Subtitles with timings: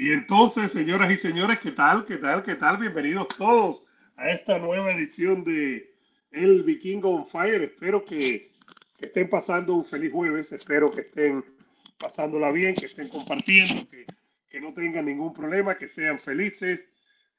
[0.00, 2.06] Y entonces, señoras y señores, ¿qué tal?
[2.06, 2.44] ¿Qué tal?
[2.44, 2.76] ¿Qué tal?
[2.76, 3.82] Bienvenidos todos
[4.14, 5.92] a esta nueva edición de
[6.30, 7.62] El Vikingo on Fire.
[7.62, 8.48] Espero que,
[8.96, 10.52] que estén pasando un feliz jueves.
[10.52, 11.44] Espero que estén
[11.98, 14.06] pasándola bien, que estén compartiendo, que,
[14.48, 16.88] que no tengan ningún problema, que sean felices.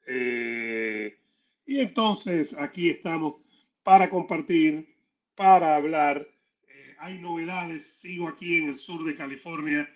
[0.06, 1.18] Eh,
[1.64, 3.36] y entonces aquí estamos
[3.82, 4.86] para compartir,
[5.34, 6.28] para hablar.
[6.68, 7.86] Eh, hay novedades.
[7.86, 9.88] Sigo aquí en el sur de California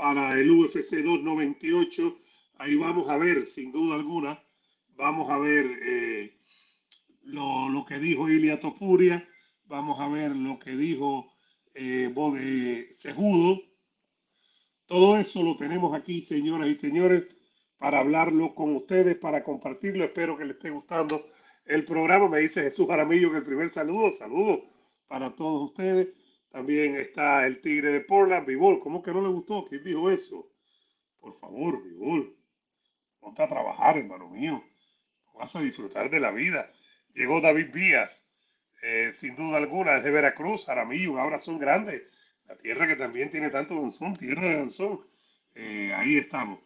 [0.00, 2.16] para el UFC 298.
[2.56, 4.42] Ahí vamos a ver, sin duda alguna,
[4.96, 6.38] vamos a ver eh,
[7.24, 9.28] lo, que dijo Ilia Topuria,
[9.64, 11.30] vamos a ver lo que dijo
[11.74, 13.60] eh, Bode Sejudo.
[14.86, 17.26] Todo eso lo tenemos aquí, señoras y señores,
[17.76, 20.04] para hablarlo con ustedes, para compartirlo.
[20.04, 21.26] Espero que les esté gustando
[21.66, 22.30] el programa.
[22.30, 24.62] Me dice Jesús Jaramillo que el primer saludo, saludo
[25.08, 26.08] para todos ustedes.
[26.50, 28.80] También está el Tigre de Portland, Vivol.
[28.80, 29.66] ¿Cómo que no le gustó?
[29.68, 30.50] ¿Quién dijo eso?
[31.20, 32.36] Por favor, Vivol.
[33.20, 34.64] Ponte a trabajar, hermano mío.
[35.34, 36.68] Vas a disfrutar de la vida.
[37.14, 38.26] Llegó David Díaz,
[38.82, 42.02] eh, sin duda alguna, desde Veracruz, Aramillo, ahora son grandes.
[42.46, 45.00] La tierra que también tiene tanto danzón, tierra de danzón.
[45.54, 46.58] Eh, ahí estamos.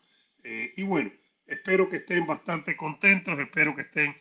[0.45, 1.13] Eh, y bueno,
[1.47, 4.17] espero que estén bastante contentos, espero que estén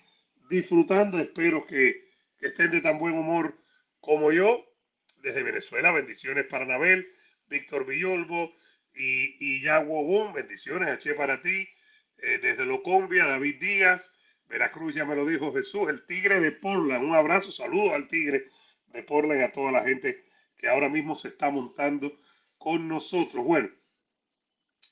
[0.49, 2.09] disfrutando, espero que
[2.41, 3.57] estén de tan buen humor
[4.01, 4.65] como yo
[5.23, 7.11] desde Venezuela, bendiciones para Anabel,
[7.47, 8.55] Víctor Villolbo
[8.93, 11.67] y, y Boom, bendiciones, H para ti,
[12.17, 14.13] eh, desde Locombia, David Díaz,
[14.49, 18.49] Veracruz, ya me lo dijo Jesús, el Tigre de Portland, un abrazo, saludos al Tigre
[18.87, 20.21] de Portland y a toda la gente
[20.57, 22.19] que ahora mismo se está montando
[22.57, 23.45] con nosotros.
[23.45, 23.69] Bueno,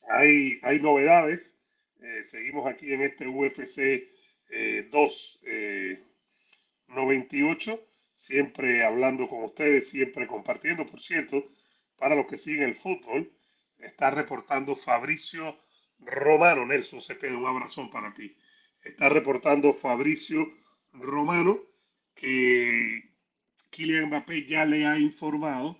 [0.10, 1.60] hay, hay novedades,
[2.02, 4.10] eh, seguimos aquí en este UFC
[4.50, 7.91] eh, 298
[8.22, 10.86] siempre hablando con ustedes, siempre compartiendo.
[10.86, 11.44] Por cierto,
[11.98, 13.32] para los que siguen el fútbol,
[13.80, 15.58] está reportando Fabricio
[15.98, 16.66] Romano.
[16.66, 18.38] Nelson Cepeda, un abrazo para ti.
[18.84, 20.48] Está reportando Fabricio
[20.94, 21.60] Romano
[22.14, 23.10] que
[23.72, 25.78] Kylian Mbappé ya le ha informado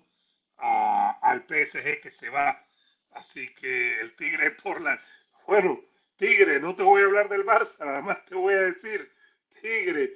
[0.58, 2.66] al PSG que se va.
[3.12, 5.00] Así que el Tigre por la...
[5.46, 5.80] Bueno,
[6.16, 9.12] Tigre, no te voy a hablar del Barça, nada más te voy a decir,
[9.62, 10.14] Tigre,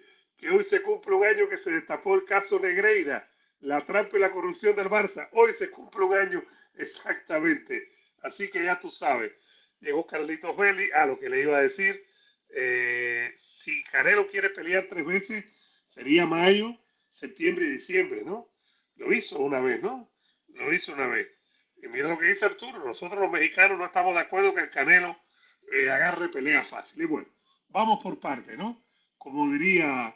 [0.50, 3.28] hoy se cumple un año que se destapó el caso Negreira,
[3.59, 5.29] la trampa y la corrupción del Barça.
[5.31, 6.44] Hoy se cumple un año
[6.75, 7.89] exactamente.
[8.22, 9.31] Así que ya tú sabes.
[9.79, 12.05] Llegó Carlitos Belli a lo que le iba a decir.
[12.50, 15.45] Eh, si Canelo quiere pelear tres veces,
[15.85, 16.75] sería mayo,
[17.09, 18.50] septiembre y diciembre, ¿no?
[18.95, 20.11] Lo hizo una vez, ¿no?
[20.50, 21.28] Lo hizo una vez.
[21.78, 22.85] Y mira lo que dice Arturo.
[22.85, 25.17] Nosotros los mexicanos no estamos de acuerdo que el Canelo
[25.73, 27.03] eh, agarre pelea fácil.
[27.03, 27.28] Y bueno,
[27.69, 28.84] vamos por parte, ¿no?
[29.17, 30.16] Como diría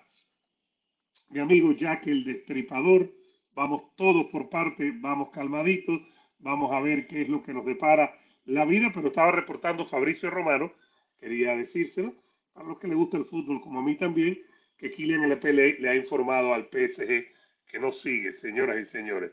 [1.29, 3.11] mi amigo Jack el Destripador.
[3.53, 6.01] Vamos todos por parte, vamos calmaditos,
[6.39, 8.13] vamos a ver qué es lo que nos depara
[8.45, 10.73] la vida, pero estaba reportando Fabricio Romano,
[11.19, 12.15] quería decírselo,
[12.55, 14.41] a los que le gusta el fútbol como a mí también,
[14.77, 17.27] que Kylian LPL le ha informado al PSG
[17.67, 19.31] que no sigue, señoras y señores.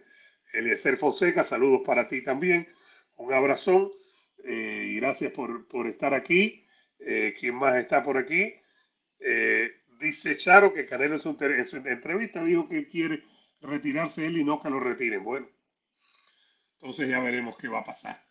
[0.52, 2.68] Eliezer Fonseca, saludos para ti también,
[3.16, 3.90] un abrazón
[4.44, 6.66] eh, y gracias por, por estar aquí.
[6.98, 8.54] Eh, ¿Quién más está por aquí?
[9.20, 13.22] Eh, dice Charo que Canelo en su, en entrevista dijo que quiere
[13.60, 15.24] retirarse él y no que lo retiren.
[15.24, 15.48] Bueno,
[16.74, 18.22] entonces ya veremos qué va a pasar.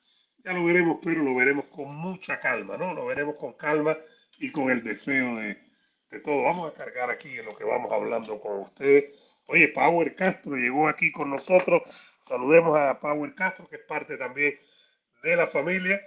[0.44, 2.94] Ya lo veremos, pero lo veremos con mucha calma, ¿no?
[2.94, 3.98] Lo veremos con calma
[4.38, 5.58] y con el deseo de,
[6.12, 6.44] de todo.
[6.44, 9.06] Vamos a cargar aquí en lo que vamos hablando con ustedes.
[9.48, 11.82] Oye, Power Castro llegó aquí con nosotros.
[12.28, 14.60] Saludemos a Power Castro, que es parte también
[15.24, 16.02] de la familia.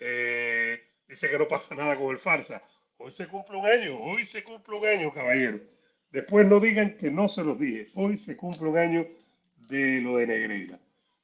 [0.00, 2.62] Eh, dice que no pasa nada con el farsa.
[2.98, 5.60] Hoy se cumple un año, hoy se cumple un año, caballero.
[6.10, 7.88] Después no digan que no se los dije.
[7.94, 9.06] Hoy se cumple un año
[9.68, 10.80] de lo de Negreira.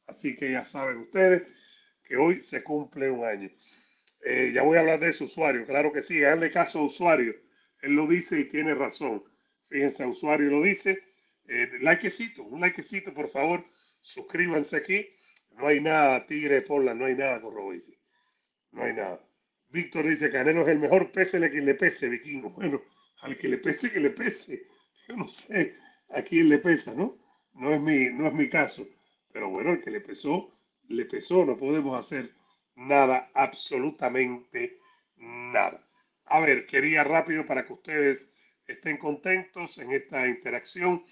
[0.06, 1.42] Así que ya saben ustedes.
[2.04, 3.50] que hoy se cumple un año.
[4.24, 7.34] Eh, ya voy a hablar de ese usuario, claro que sí, hazle caso a usuario.
[7.80, 9.24] Él lo dice y tiene razón.
[9.68, 11.02] Fíjense, usuario lo dice.
[11.48, 13.64] Eh, likecito, un likecito, por favor.
[14.02, 15.08] Suscríbanse aquí.
[15.56, 17.96] No hay nada, Tigre de no hay nada con Robici.
[18.72, 19.20] No hay nada.
[19.72, 22.50] Víctor dice, Canelo es el mejor, pésele quien le pese, vikingo.
[22.56, 22.82] Bueno,
[23.22, 24.66] al que le pese, que le pese.
[25.08, 25.76] Yo no sé
[26.10, 27.18] a quién le pesa, ¿no?
[27.54, 28.86] No es mi, no es mi caso.
[29.32, 30.52] Pero bueno, el que le pesó,
[30.88, 31.44] le pesó.
[31.44, 32.32] No podemos hacer
[32.76, 34.78] nada, absolutamente
[35.16, 35.86] nada.
[36.26, 38.32] A ver, quería rápido para que ustedes
[38.66, 41.02] estén contentos en esta interacción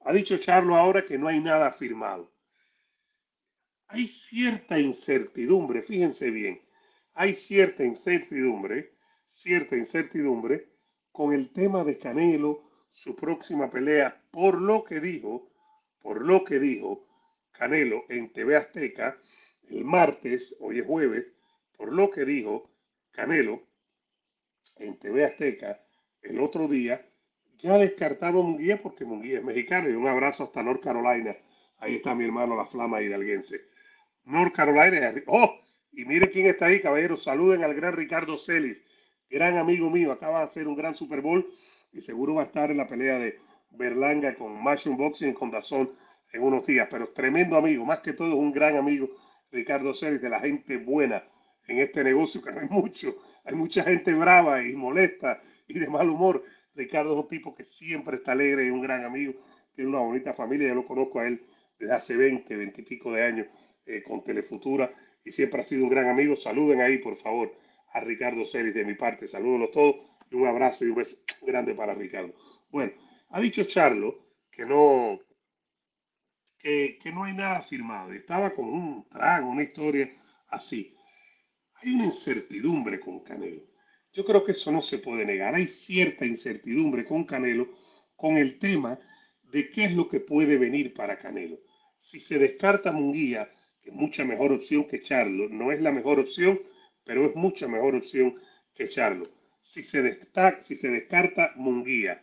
[0.00, 2.34] Ha dicho Charlo ahora que no hay nada firmado
[3.94, 6.60] hay cierta incertidumbre, fíjense bien,
[7.12, 8.96] hay cierta incertidumbre,
[9.28, 10.68] cierta incertidumbre
[11.12, 15.48] con el tema de Canelo, su próxima pelea, por lo que dijo,
[16.00, 17.06] por lo que dijo
[17.52, 19.16] Canelo en TV Azteca
[19.68, 21.32] el martes, hoy es jueves,
[21.76, 22.70] por lo que dijo
[23.12, 23.62] Canelo
[24.76, 25.83] en TV Azteca
[26.24, 27.06] el otro día,
[27.58, 31.36] ya descartado Munguía porque Munguía es mexicano y un abrazo hasta North Carolina.
[31.78, 33.60] Ahí está mi hermano la flama hidalguense.
[34.24, 35.12] North Carolina.
[35.26, 35.58] Oh,
[35.92, 37.24] y mire quién está ahí, caballeros.
[37.24, 38.82] Saluden al gran Ricardo Celis,
[39.30, 40.12] gran amigo mío.
[40.12, 41.46] Acaba de hacer un gran Super Bowl
[41.92, 43.38] y seguro va a estar en la pelea de
[43.70, 45.92] Berlanga con Mushroom Boxing con Dazón
[46.32, 46.88] en unos días.
[46.90, 49.10] Pero tremendo amigo, más que todo un gran amigo,
[49.52, 51.22] Ricardo Celis, de la gente buena
[51.68, 53.16] en este negocio, que no hay mucho.
[53.44, 56.44] Hay mucha gente brava y molesta y de mal humor.
[56.74, 59.34] Ricardo es un tipo que siempre está alegre y un gran amigo.
[59.74, 61.44] Tiene una bonita familia, yo lo conozco a él
[61.78, 63.46] desde hace 20, 20 y pico de años
[63.86, 64.92] eh, con Telefutura
[65.24, 66.36] y siempre ha sido un gran amigo.
[66.36, 67.54] Saluden ahí, por favor,
[67.92, 69.28] a Ricardo Celis de mi parte.
[69.28, 69.96] Salúdenlos todos
[70.30, 72.34] y un abrazo y un beso grande para Ricardo.
[72.70, 72.92] Bueno,
[73.30, 75.20] ha dicho Charlo que no,
[76.58, 78.12] que, no hay nada firmado.
[78.12, 80.12] Estaba con un trago, una historia
[80.48, 80.94] así.
[81.74, 83.62] Hay una incertidumbre con Canelo.
[84.14, 85.54] Yo creo que eso no se puede negar.
[85.54, 87.68] Hay cierta incertidumbre con Canelo
[88.16, 88.98] con el tema
[89.42, 91.58] de qué es lo que puede venir para Canelo.
[91.98, 93.50] Si se descarta Munguía,
[93.82, 95.48] que es mucha mejor opción que Charlo.
[95.48, 96.60] No es la mejor opción,
[97.04, 98.40] pero es mucha mejor opción
[98.74, 99.28] que Charlo.
[99.60, 102.22] Si se, destaca, si se descarta Munguía,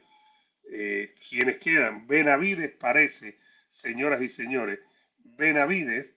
[0.71, 3.37] eh, quienes quedan, Benavides parece,
[3.69, 4.79] señoras y señores,
[5.17, 6.13] Benavides,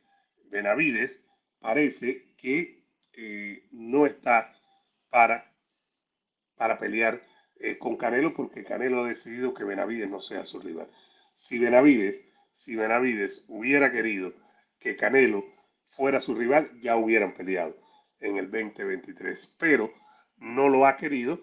[0.51, 1.21] Benavides
[1.59, 4.53] parece que eh, no está
[5.11, 5.54] para,
[6.57, 7.23] para pelear
[7.57, 10.89] eh, con Canelo porque Canelo ha decidido que Benavides no sea su rival.
[11.35, 14.33] Si Benavides, si Benavides hubiera querido
[14.79, 15.45] que Canelo
[15.91, 17.77] fuera su rival, ya hubieran peleado
[18.21, 19.55] en el 2023.
[19.59, 19.93] Pero
[20.37, 21.41] no lo ha querido.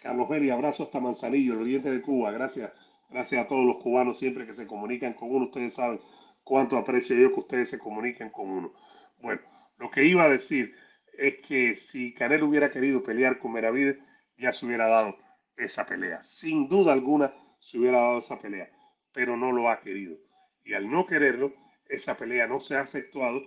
[0.00, 2.32] Carlos Beri, abrazo hasta Manzanillo, el oriente de Cuba.
[2.32, 2.72] Gracias,
[3.10, 5.46] gracias a todos los cubanos siempre que se comunican con uno.
[5.46, 6.00] Ustedes saben
[6.42, 8.72] cuánto aprecio yo que ustedes se comuniquen con uno.
[9.18, 9.42] Bueno,
[9.78, 10.74] lo que iba a decir
[11.20, 13.98] es que si Canelo hubiera querido pelear con Meravides,
[14.38, 15.18] ya se hubiera dado
[15.54, 16.22] esa pelea.
[16.22, 18.70] Sin duda alguna se hubiera dado esa pelea,
[19.12, 20.16] pero no lo ha querido.
[20.64, 21.52] Y al no quererlo,
[21.90, 23.42] esa pelea no se ha efectuado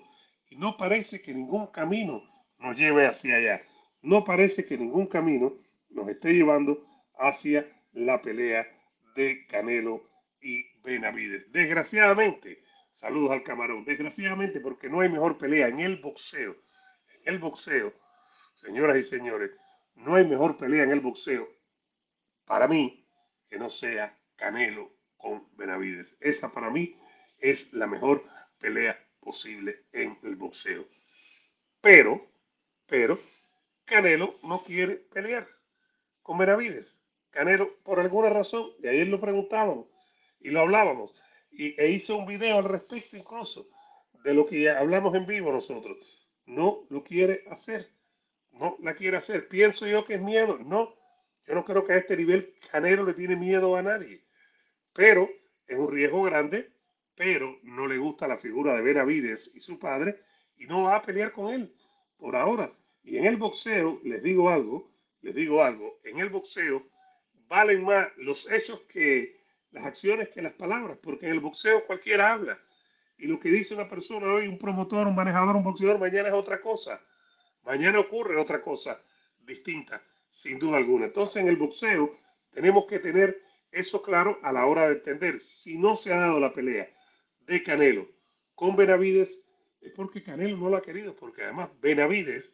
[0.51, 2.21] y no parece que ningún camino
[2.59, 3.63] nos lleve hacia allá.
[4.03, 5.55] No parece que ningún camino
[5.89, 6.85] nos esté llevando
[7.17, 8.67] hacia la pelea
[9.15, 10.07] de Canelo
[10.39, 11.51] y Benavides.
[11.51, 12.61] Desgraciadamente,
[12.91, 16.55] saludos al camarón, desgraciadamente porque no hay mejor pelea en el boxeo.
[17.23, 17.93] El boxeo,
[18.55, 19.51] señoras y señores,
[19.95, 21.47] no hay mejor pelea en el boxeo
[22.45, 23.05] para mí
[23.49, 26.17] que no sea Canelo con Benavides.
[26.19, 26.97] Esa para mí
[27.39, 28.25] es la mejor
[28.59, 30.85] pelea posible en el boxeo.
[31.81, 32.27] Pero,
[32.87, 33.19] pero,
[33.85, 35.47] Canelo no quiere pelear
[36.21, 37.01] con Benavides.
[37.29, 39.87] Canelo, por alguna razón, y ayer lo preguntábamos
[40.39, 41.15] y lo hablábamos,
[41.51, 43.65] y, e hizo un video al respecto incluso
[44.23, 46.22] de lo que hablamos en vivo nosotros.
[46.45, 47.89] No lo quiere hacer.
[48.51, 49.47] No la quiere hacer.
[49.47, 50.59] Pienso yo que es miedo.
[50.59, 50.95] No,
[51.47, 54.23] yo no creo que a este nivel Canelo le tiene miedo a nadie.
[54.93, 55.29] Pero
[55.67, 56.71] es un riesgo grande,
[57.15, 60.19] pero no le gusta la figura de Benavides y su padre
[60.57, 61.73] y no va a pelear con él
[62.17, 62.71] por ahora.
[63.03, 66.85] Y en el boxeo, les digo algo, les digo algo, en el boxeo
[67.47, 72.33] valen más los hechos que las acciones que las palabras, porque en el boxeo cualquiera
[72.33, 72.59] habla.
[73.17, 76.33] Y lo que dice una persona hoy, un promotor, un manejador, un boxeador, mañana es
[76.33, 77.01] otra cosa.
[77.63, 79.01] Mañana ocurre otra cosa
[79.39, 81.05] distinta, sin duda alguna.
[81.05, 82.17] Entonces en el boxeo
[82.51, 83.41] tenemos que tener
[83.71, 85.41] eso claro a la hora de entender.
[85.41, 86.89] Si no se ha dado la pelea
[87.41, 88.07] de Canelo
[88.55, 89.45] con Benavides,
[89.81, 92.53] es porque Canelo no lo ha querido, porque además Benavides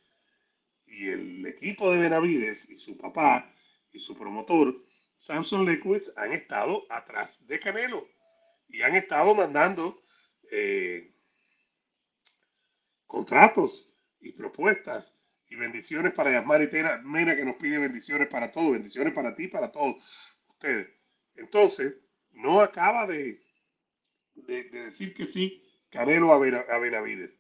[0.86, 3.54] y el equipo de Benavides y su papá
[3.92, 4.76] y su promotor,
[5.18, 8.08] Samson Lequitz, han estado atrás de Canelo
[8.68, 10.02] y han estado mandando
[10.52, 11.14] eh,
[13.08, 16.70] contratos y propuestas y bendiciones para Yasmar y
[17.04, 19.98] Mena que nos pide bendiciones para todos, bendiciones para ti, para todos
[20.48, 20.88] ustedes.
[21.36, 21.96] Entonces,
[22.32, 23.42] no acaba de,
[24.36, 27.36] de, decir que sí Canelo a, a Benavides.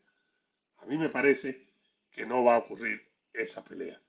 [0.77, 1.67] A mí me parece
[2.11, 4.01] que no va a ocurrir esa pelea.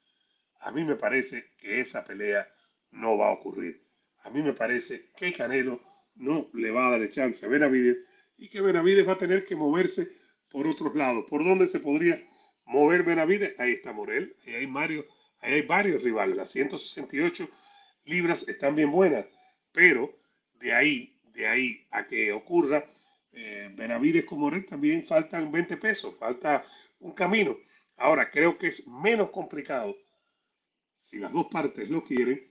[0.61, 2.49] A mí me parece que esa pelea
[2.90, 3.85] no va a ocurrir.
[4.23, 5.83] A mí me parece que Canelo
[6.14, 7.99] no le va a dar chance a Benavides
[8.41, 10.09] y que Benavides va a tener que moverse
[10.49, 11.27] por otros lados.
[11.29, 12.27] ¿Por dónde se podría
[12.65, 13.61] mover Benavides?
[13.61, 15.05] Ahí está Morel, ahí hay, Mario,
[15.41, 16.37] ahí hay varios rivales.
[16.37, 17.49] Las 168
[18.07, 19.27] libras están bien buenas,
[19.73, 20.19] pero
[20.55, 22.85] de ahí, de ahí a que ocurra
[23.33, 26.65] eh, Benavides con Morel también faltan 20 pesos, falta
[26.99, 27.59] un camino.
[27.99, 29.95] Ahora, creo que es menos complicado,
[30.95, 32.43] si las dos partes lo quieren,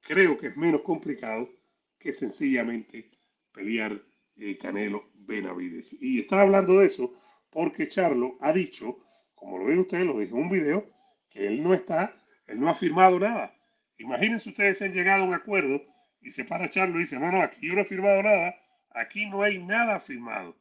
[0.00, 1.50] creo que es menos complicado
[1.98, 3.10] que sencillamente
[3.52, 4.00] pelear
[4.36, 5.96] eh, Canelo Benavides.
[6.00, 7.12] Y estaba hablando de eso
[7.50, 8.98] porque Charlo ha dicho,
[9.34, 10.90] como lo ven ustedes, lo dijo en un video,
[11.30, 13.54] que él no está, él no ha firmado nada.
[13.98, 15.82] Imagínense ustedes si han llegado a un acuerdo
[16.20, 18.56] y se para Charlo y dice, no, no, aquí yo no he firmado nada,
[18.90, 20.56] aquí no hay nada firmado.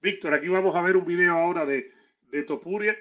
[0.00, 1.90] Víctor, aquí vamos a ver un video ahora de,
[2.30, 2.96] de Topuria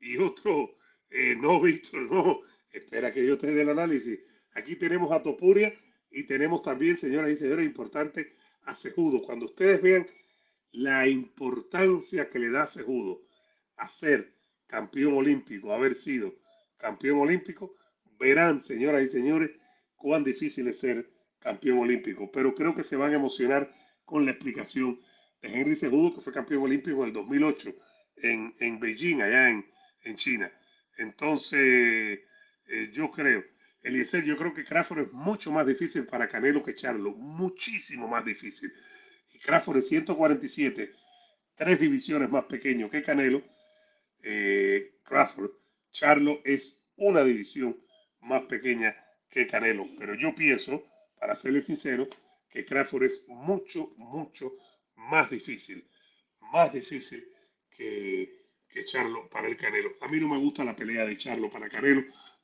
[0.00, 0.76] y otro,
[1.10, 2.40] eh, no, Víctor, no,
[2.72, 4.18] espera que yo te dé el análisis.
[4.54, 5.72] Aquí tenemos a Topuria
[6.10, 8.34] y tenemos también, señoras y señores, importante
[8.70, 9.22] a Sejudo.
[9.22, 10.06] Cuando ustedes vean
[10.72, 13.22] la importancia que le da a Sejudo
[13.76, 14.32] a ser
[14.66, 16.34] campeón olímpico, haber sido
[16.76, 17.74] campeón olímpico,
[18.18, 19.50] verán, señoras y señores,
[19.96, 21.10] cuán difícil es ser
[21.40, 22.30] campeón olímpico.
[22.30, 23.72] Pero creo que se van a emocionar
[24.04, 25.00] con la explicación
[25.42, 27.70] de Henry Sejudo, que fue campeón olímpico en el 2008
[28.16, 29.66] en, en Beijing, allá en,
[30.04, 30.52] en China.
[30.96, 32.20] Entonces,
[32.66, 33.42] eh, yo creo,
[33.82, 38.24] Eliezer, yo creo que Crawford es mucho más difícil para Canelo que Charlo, muchísimo más
[38.24, 38.72] difícil.
[39.32, 40.92] Y Crawford es 147,
[41.54, 43.42] tres divisiones más pequeño que Canelo.
[44.22, 45.50] Eh, Crawford,
[45.92, 47.80] Charlo es una división
[48.20, 48.94] más pequeña
[49.30, 49.86] que Canelo.
[49.98, 50.86] Pero yo pienso,
[51.18, 52.06] para serle sincero,
[52.50, 54.52] que Crawford es mucho, mucho
[54.96, 55.88] más difícil.
[56.52, 57.26] Más difícil
[57.70, 59.96] que, que Charlo para el Canelo.
[60.02, 62.04] A mí no me gusta la pelea de Charlo para Canelo,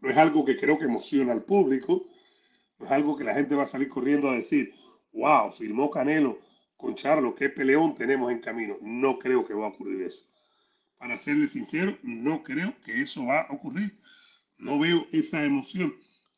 [0.00, 2.06] No es algo que creo que emociona al público,
[2.78, 4.74] no es algo que la gente va a salir corriendo a decir,
[5.12, 6.40] wow, firmó Canelo
[6.76, 8.78] con Charlo, qué peleón tenemos en camino.
[8.80, 10.26] No creo que va a ocurrir eso.
[10.96, 13.98] Para serle sincero, no creo que eso va a ocurrir.
[14.56, 15.94] No veo esa emoción.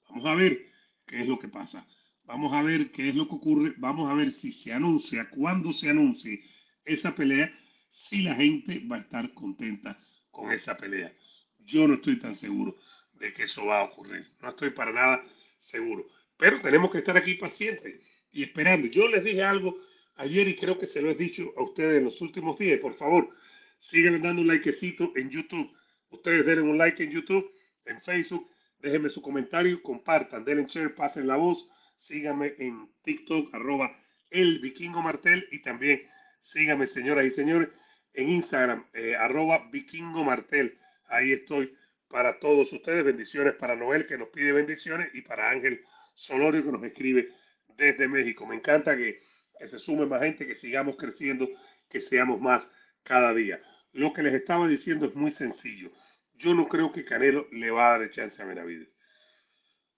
[0.09, 0.66] Vamos a ver
[1.07, 1.87] qué es lo que pasa.
[2.25, 3.75] Vamos a ver qué es lo que ocurre.
[3.78, 6.42] Vamos a ver si se anuncia, cuándo se anuncie
[6.85, 7.52] esa pelea,
[7.90, 10.00] si la gente va a estar contenta
[10.31, 11.12] con esa pelea.
[11.61, 12.76] Yo no estoy tan seguro
[13.23, 14.29] de que eso va a ocurrir.
[14.41, 15.25] No estoy para nada
[15.57, 16.07] seguro.
[16.37, 18.88] Pero tenemos que estar aquí pacientes y esperando.
[18.88, 19.76] Yo les dije algo
[20.17, 22.81] ayer y creo que se lo he dicho a ustedes en los últimos días.
[22.81, 23.31] Por favor,
[23.79, 25.73] sigan dando un likecito en YouTube.
[26.11, 27.49] Ustedes denle un like en YouTube,
[27.87, 28.50] en Facebook.
[28.81, 31.69] Déjenme su comentario, compartan, denle share, pasen la voz.
[31.97, 33.97] Síganme en TikTok, arroba
[34.31, 36.02] el vikingo martel y también
[36.41, 37.69] síganme, señoras y señores,
[38.14, 40.76] en Instagram, eh, arroba vikingo martel.
[41.07, 41.73] Ahí estoy
[42.12, 43.04] para todos ustedes.
[43.04, 45.83] Bendiciones para Noel, que nos pide bendiciones, y para Ángel
[46.14, 47.31] Solorio, que nos escribe
[47.76, 48.47] desde México.
[48.47, 49.19] Me encanta que,
[49.59, 51.49] que se sume más gente, que sigamos creciendo,
[51.88, 52.71] que seamos más
[53.02, 53.61] cada día.
[53.92, 55.90] Lo que les estaba diciendo es muy sencillo.
[56.35, 58.88] Yo no creo que Canelo le va a dar chance a Benavides.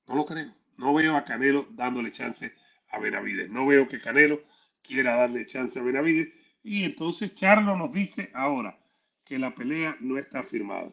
[0.06, 0.54] No lo creo.
[0.76, 2.54] No veo a Canelo dándole chance
[2.88, 3.50] a Benavides.
[3.50, 4.42] No veo que Canelo
[4.82, 6.32] quiera darle chance a Benavides.
[6.62, 8.78] Y entonces Charlo nos dice ahora
[9.24, 10.92] que la pelea no está firmada.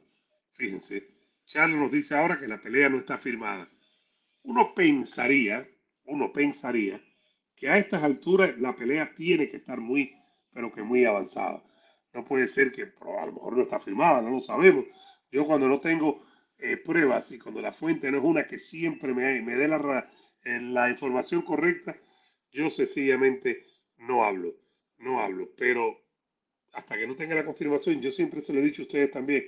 [0.61, 0.97] Fíjense,
[1.49, 3.67] Charlo nos dice ahora que la pelea no está firmada.
[4.43, 5.67] Uno pensaría,
[6.05, 7.01] uno pensaría
[7.55, 10.13] que a estas alturas la pelea tiene que estar muy,
[10.53, 11.63] pero que muy avanzada.
[12.13, 14.85] No puede ser que a lo mejor no está firmada, no lo sabemos.
[15.31, 16.23] Yo cuando no tengo
[16.59, 20.07] eh, pruebas y cuando la fuente no es una que siempre me, me dé la,
[20.43, 21.97] eh, la información correcta,
[22.51, 23.65] yo sencillamente
[23.97, 24.55] no hablo,
[24.99, 25.49] no hablo.
[25.57, 25.97] Pero
[26.73, 29.45] hasta que no tenga la confirmación, yo siempre se lo he dicho a ustedes también,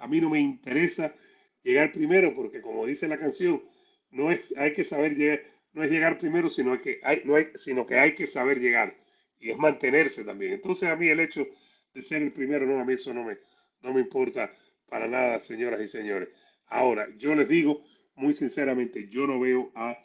[0.00, 1.14] a mí no me interesa
[1.62, 3.62] llegar primero porque como dice la canción,
[4.10, 5.40] no es, hay que saber llegar,
[5.72, 8.96] no es llegar primero, sino que hay, no hay, sino que hay que saber llegar
[9.38, 10.52] y es mantenerse también.
[10.52, 11.46] Entonces a mí el hecho
[11.94, 13.38] de ser el primero, no, a mí eso no me,
[13.82, 14.52] no me importa
[14.88, 16.28] para nada, señoras y señores.
[16.66, 17.82] Ahora, yo les digo
[18.14, 19.96] muy sinceramente, yo no veo a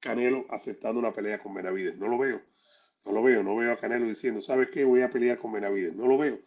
[0.00, 1.96] Canelo aceptando una pelea con Benavides.
[1.96, 2.42] No lo veo.
[3.04, 3.42] No lo veo.
[3.42, 4.84] No veo a Canelo diciendo, ¿sabes qué?
[4.84, 5.94] Voy a pelear con Benavides.
[5.94, 6.38] No lo veo.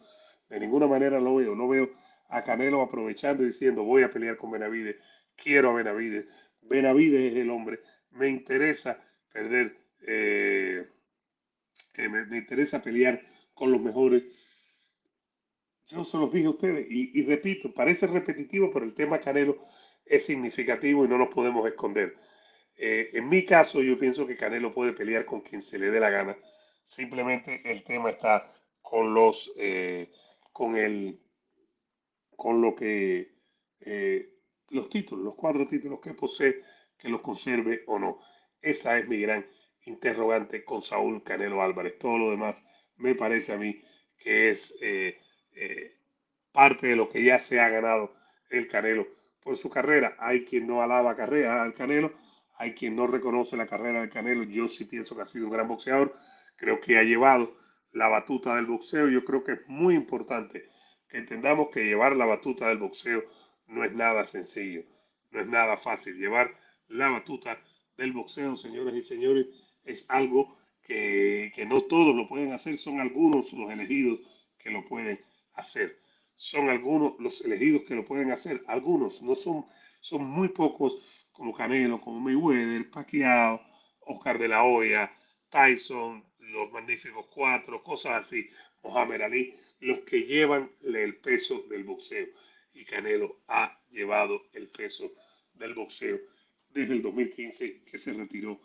[0.48, 1.56] De ninguna manera lo veo.
[1.56, 1.90] No veo
[2.28, 4.96] a Canelo aprovechando y diciendo, voy a pelear con Benavides.
[5.36, 6.26] Quiero a Benavides.
[6.62, 7.80] Benavides es el hombre.
[8.10, 9.76] Me interesa perder.
[10.06, 10.86] Eh,
[11.96, 13.20] me, me interesa pelear
[13.54, 14.22] con los mejores.
[15.88, 19.58] Yo se los dije a ustedes y, y, repito, parece repetitivo, pero el tema Canelo
[20.04, 22.14] es significativo y no nos podemos esconder.
[22.76, 25.98] Eh, en mi caso, yo pienso que Canelo puede pelear con quien se le dé
[25.98, 26.36] la gana.
[26.84, 28.48] Simplemente el tema está
[28.82, 30.10] con los, eh,
[30.52, 31.20] con el,
[32.38, 33.34] con lo que,
[33.80, 34.32] eh,
[34.70, 36.62] los títulos, los cuatro títulos que posee,
[36.96, 38.20] que los conserve o no.
[38.62, 39.44] Esa es mi gran
[39.86, 41.98] interrogante con Saúl Canelo Álvarez.
[41.98, 42.64] Todo lo demás
[42.96, 43.82] me parece a mí
[44.16, 45.18] que es eh,
[45.56, 45.90] eh,
[46.52, 48.14] parte de lo que ya se ha ganado
[48.50, 49.08] el Canelo
[49.42, 50.14] por su carrera.
[50.20, 52.12] Hay quien no alaba carrera al Canelo,
[52.56, 54.44] hay quien no reconoce la carrera del Canelo.
[54.44, 56.16] Yo sí pienso que ha sido un gran boxeador,
[56.54, 57.56] creo que ha llevado
[57.90, 59.08] la batuta del boxeo.
[59.08, 60.68] Yo creo que es muy importante
[61.08, 63.24] que entendamos que llevar la batuta del boxeo
[63.66, 64.84] no es nada sencillo,
[65.30, 66.16] no es nada fácil.
[66.16, 66.54] Llevar
[66.88, 67.62] la batuta
[67.96, 69.46] del boxeo, señores y señores,
[69.84, 74.20] es algo que, no todos lo pueden hacer, son algunos los elegidos
[74.58, 75.20] que lo pueden
[75.54, 76.00] hacer.
[76.34, 79.66] Son algunos los elegidos que lo pueden hacer, algunos, no son,
[80.00, 80.98] son muy pocos
[81.32, 83.60] como Canelo, como Mayweather, Pacquiao,
[84.00, 85.12] Oscar de la Hoya,
[85.50, 88.48] Tyson, los magníficos cuatro, cosas así,
[88.82, 92.26] Mohamed Ali, los que llevan el peso del boxeo.
[92.74, 95.12] Y Canelo ha llevado el peso
[95.54, 96.18] del boxeo
[96.70, 98.60] desde el 2015 que se retiró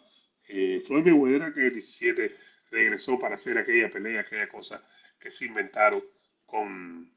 [0.47, 2.36] eh, Floyd Mayweather que el 17
[2.69, 4.86] regresó para hacer aquella pelea, aquella cosa
[5.19, 6.04] que se inventaron
[6.45, 7.10] con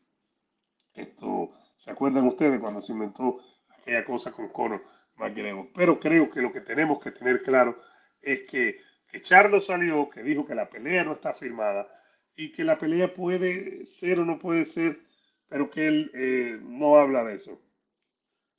[0.94, 1.52] esto.
[1.76, 4.84] ¿Se acuerdan ustedes cuando se inventó aquella cosa con Conor
[5.16, 5.70] McGregor?
[5.74, 7.80] Pero creo que lo que tenemos que tener claro
[8.22, 11.88] es que, que Charlo salió, que dijo que la pelea no está firmada
[12.36, 15.00] y que la pelea puede ser o no puede ser,
[15.48, 17.60] pero que él eh, no habla de eso.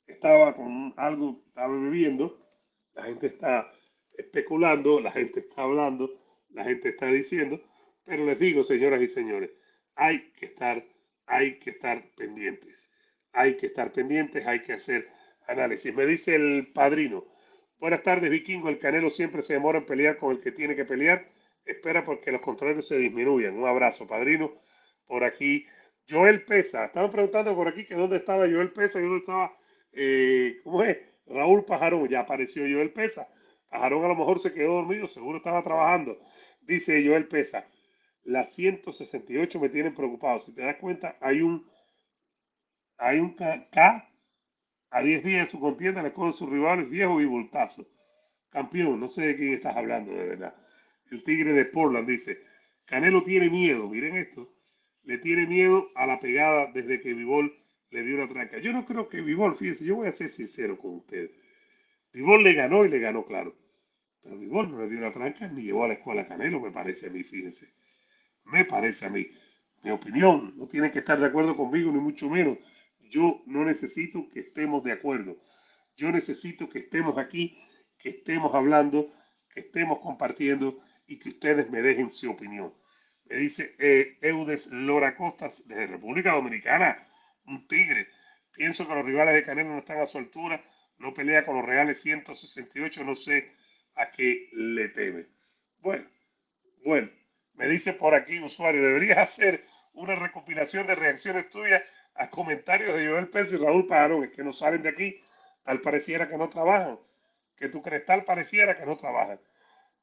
[0.06, 2.44] Estaba con algo, estaba bebiendo,
[2.94, 3.72] la gente está
[4.16, 6.10] especulando, la gente está hablando,
[6.50, 7.62] la gente está diciendo,
[8.04, 9.50] pero les digo, señoras y señores,
[9.94, 10.84] hay que estar,
[11.26, 12.90] hay que estar pendientes,
[13.32, 15.08] hay que estar pendientes, hay que hacer
[15.46, 15.94] análisis.
[15.94, 17.26] Me dice el padrino,
[17.78, 20.84] buenas tardes, vikingo, el Canelo siempre se demora en pelear con el que tiene que
[20.84, 21.28] pelear,
[21.68, 23.56] espera porque los contrarios se disminuyan.
[23.56, 24.52] Un abrazo, padrino,
[25.06, 25.66] por aquí.
[26.10, 29.56] Joel Pesa, estaban preguntando por aquí que dónde estaba Joel Pesa y dónde estaba,
[29.92, 30.98] eh, ¿cómo es?
[31.26, 33.28] Raúl Pajarón, ya apareció Joel Pesa.
[33.68, 36.18] Pajarón a lo mejor se quedó dormido, seguro estaba trabajando.
[36.62, 37.66] Dice Joel Pesa,
[38.24, 40.40] las 168 me tienen preocupado.
[40.40, 41.66] Si te das cuenta, hay un,
[42.96, 44.08] hay un K,
[44.90, 47.86] a 10 días de su contienda, le cogen sus rivales viejos y voltazos.
[48.50, 50.54] campeón, no sé de quién estás hablando de verdad.
[51.10, 52.42] El Tigre de Portland dice,
[52.84, 54.52] Canelo tiene miedo, miren esto,
[55.04, 57.54] le tiene miedo a la pegada desde que Vivol
[57.90, 58.58] le dio una tranca.
[58.58, 61.30] Yo no creo que Vivol, fíjense, yo voy a ser sincero con ustedes.
[62.12, 63.54] Vivol le ganó y le ganó claro.
[64.22, 67.06] Pero Vivol no le dio una tranca ni llevó a la escuela Canelo, me parece
[67.06, 67.68] a mí, fíjense.
[68.44, 69.26] Me parece a mí.
[69.82, 72.58] Mi opinión, no tienen que estar de acuerdo conmigo, ni mucho menos.
[73.08, 75.36] Yo no necesito que estemos de acuerdo.
[75.96, 77.56] Yo necesito que estemos aquí,
[77.98, 79.10] que estemos hablando,
[79.54, 82.72] que estemos compartiendo y que ustedes me dejen su opinión.
[83.24, 86.98] Me dice eh, Eudes Lora Costas, desde República Dominicana,
[87.46, 88.08] un tigre.
[88.52, 90.62] Pienso que los rivales de Canelo no están a su altura,
[90.98, 93.50] no pelea con los Reales 168, no sé
[93.96, 95.26] a qué le teme.
[95.80, 96.08] Bueno,
[96.84, 97.08] bueno,
[97.54, 101.82] me dice por aquí usuario, deberías hacer una recopilación de reacciones tuyas
[102.14, 105.20] a comentarios de Joel Pérez y Raúl Pajarón, es que no salen de aquí,
[105.64, 106.98] tal pareciera que no trabajan,
[107.56, 109.40] que tu cristal pareciera que no trabajan.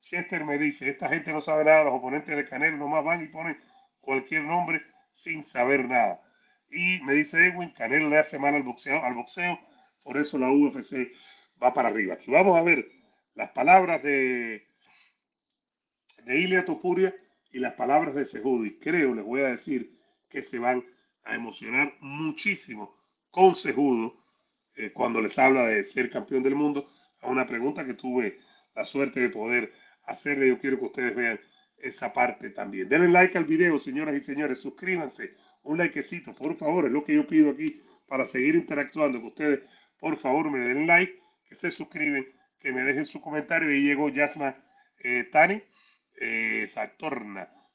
[0.05, 3.27] Chester me dice, esta gente no sabe nada, los oponentes de Canelo nomás van y
[3.27, 3.59] ponen
[4.01, 6.21] cualquier nombre sin saber nada.
[6.69, 9.59] Y me dice Edwin, Canelo le hace mal al boxeo, al boxeo,
[10.03, 11.11] por eso la UFC
[11.61, 12.19] va para arriba.
[12.27, 12.87] Vamos a ver
[13.33, 14.67] las palabras de,
[16.23, 17.15] de Ilia Topuria
[17.51, 18.77] y las palabras de Sejudi.
[18.77, 20.85] Creo, les voy a decir, que se van
[21.23, 22.95] a emocionar muchísimo
[23.31, 24.23] con Sejudo
[24.75, 26.91] eh, cuando les habla de ser campeón del mundo.
[27.21, 28.37] A una pregunta que tuve
[28.75, 29.73] la suerte de poder
[30.07, 31.39] hacerle, yo quiero que ustedes vean
[31.77, 32.89] esa parte también.
[32.89, 37.15] Denle like al video, señoras y señores, suscríbanse, un likecito, por favor, es lo que
[37.15, 39.61] yo pido aquí para seguir interactuando con ustedes.
[39.99, 42.25] Por favor, me den like, que se suscriben,
[42.59, 43.71] que me dejen su comentario.
[43.71, 44.55] Y llegó Yasma
[44.99, 45.61] eh, Tani,
[46.19, 46.67] eh.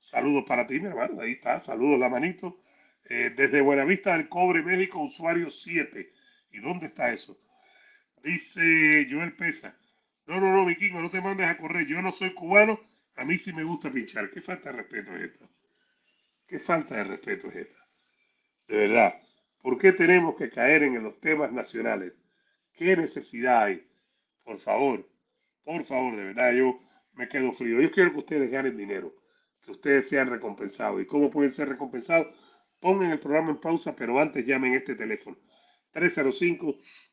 [0.00, 1.20] Saludos para ti, mi hermano.
[1.20, 2.60] Ahí está, saludos la manito.
[3.08, 6.12] Eh, desde Buenavista del Cobre, México, usuario 7.
[6.52, 7.38] ¿Y dónde está eso?
[8.22, 9.76] Dice Joel Pesa.
[10.30, 11.88] No, no, no, Vikingo, no te mandes a correr.
[11.88, 12.78] Yo no soy cubano.
[13.16, 14.30] A mí sí me gusta pinchar.
[14.30, 15.48] ¿Qué falta de respeto es esta?
[16.46, 17.80] ¿Qué falta de respeto es esta?
[18.68, 19.20] De verdad.
[19.60, 22.12] ¿Por qué tenemos que caer en los temas nacionales?
[22.74, 23.84] ¿Qué necesidad hay?
[24.44, 25.04] Por favor,
[25.64, 26.78] por favor, de verdad, yo
[27.14, 27.80] me quedo frío.
[27.80, 29.12] Yo quiero que ustedes ganen dinero,
[29.64, 31.02] que ustedes sean recompensados.
[31.02, 32.28] ¿Y cómo pueden ser recompensados?
[32.78, 35.36] Pongan el programa en pausa, pero antes llamen este teléfono.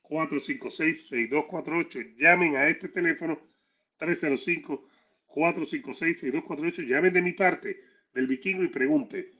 [0.10, 2.16] 305-456-6248.
[2.18, 3.40] Llamen a este teléfono
[4.00, 6.88] 305-456-6248.
[6.88, 7.80] Llamen de mi parte,
[8.14, 9.34] del vikingo, y pregunte.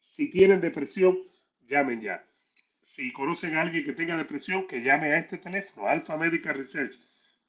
[0.00, 1.18] Si tienen depresión,
[1.66, 2.24] llamen ya.
[2.80, 6.98] Si conocen a alguien que tenga depresión, que llame a este teléfono, Alpha Medical Research,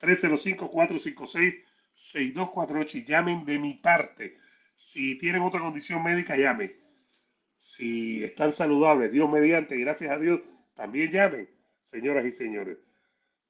[0.02, 4.38] 305-456-6248 y llamen de mi parte.
[4.76, 6.72] Si tienen otra condición médica, llamen.
[7.58, 10.42] Si están saludables, Dios mediante, gracias a Dios,
[10.76, 11.50] también llamen,
[11.90, 12.78] señoras y señores.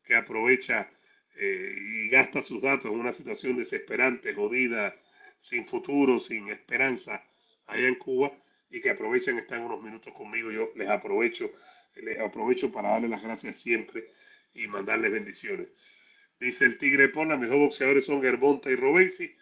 [0.05, 0.91] que aprovecha
[1.37, 4.95] eh, y gasta sus datos en una situación desesperante, jodida,
[5.41, 7.23] sin futuro, sin esperanza
[7.67, 8.33] allá en Cuba
[8.71, 10.51] y que aprovechen estar unos minutos conmigo.
[10.51, 11.51] Yo les aprovecho,
[11.97, 14.09] les aprovecho para darles las gracias siempre
[14.55, 15.69] y mandarles bendiciones.
[16.41, 19.35] Dice el Tigre Pona, mis dos boxeadores son Germonta y Robesi.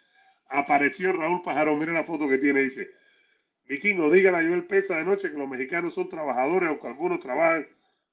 [0.47, 2.91] Apareció Raúl Pajarón, mira la foto que tiene, dice,
[3.65, 7.21] Vikingo, dígale a Joel Pesa de noche que los mexicanos son trabajadores o que algunos
[7.21, 7.65] trabajan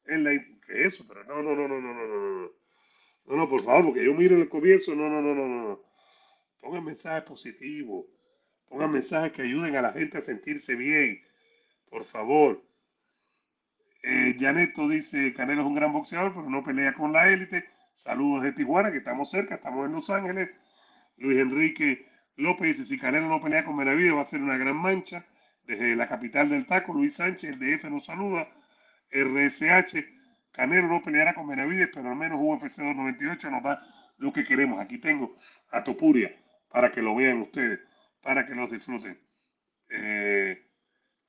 [0.07, 0.31] en la...
[0.67, 1.05] ¿Qué eso?
[1.09, 2.51] Pero no, no, no, no, no, no, no,
[3.29, 3.37] no.
[3.37, 5.81] No, por favor, porque yo miro el comienzo, no, no, no, no, no.
[6.61, 8.07] Pongan mensajes positivos,
[8.69, 11.21] pongan mensajes que ayuden a la gente a sentirse bien,
[11.91, 12.62] por favor.
[14.03, 17.64] Eh, Janeto dice, Canelo es un gran boxeador, pero no pelea con la élite.
[17.95, 20.51] Saludos de Tijuana, que estamos cerca, estamos en Los Ángeles.
[21.17, 24.77] Luis Enrique López dice, si Canelo no pelea con Benavides va a ser una gran
[24.77, 25.27] mancha.
[25.64, 28.49] Desde la capital del taco, Luis Sánchez, el DF nos saluda.
[29.11, 30.17] RSH,
[30.59, 33.81] Canelo no peleará con Benavides, pero al menos UFC 298 nos da
[34.16, 34.81] lo que queremos.
[34.81, 35.37] Aquí tengo
[35.71, 36.35] a Topuria
[36.68, 37.79] para que lo vean ustedes,
[38.21, 39.16] para que los disfruten.
[39.88, 40.66] Eh,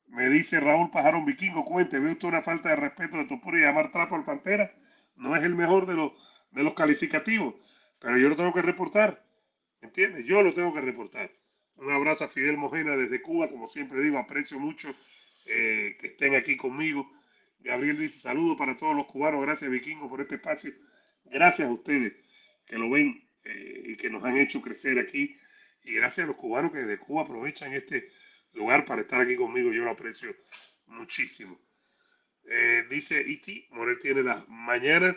[0.08, 3.64] me dice Raúl Pajarón Vikingo, cuente, ¿ve usted una falta de respeto de Topuria y
[3.66, 4.74] llamar trapo al Pantera?
[5.16, 6.12] No es el mejor de los,
[6.50, 7.54] de los calificativos,
[8.00, 9.24] pero yo lo tengo que reportar.
[9.80, 10.26] ¿Entiendes?
[10.26, 11.30] Yo lo tengo que reportar.
[11.76, 14.90] Un abrazo a Fidel Mojena desde Cuba, como siempre digo, aprecio mucho
[15.46, 17.08] eh, que estén aquí conmigo.
[17.60, 20.74] Gabriel dice saludos para todos los cubanos, gracias Vikingo por este espacio.
[21.26, 22.14] Gracias a ustedes
[22.66, 25.38] que lo ven eh, y que nos han hecho crecer aquí.
[25.84, 28.10] Y gracias a los cubanos que desde Cuba aprovechan este
[28.54, 29.72] lugar para estar aquí conmigo.
[29.72, 30.36] Yo lo aprecio
[30.88, 31.60] muchísimo.
[32.46, 35.16] Eh, dice Iti, Morel tiene las mañanas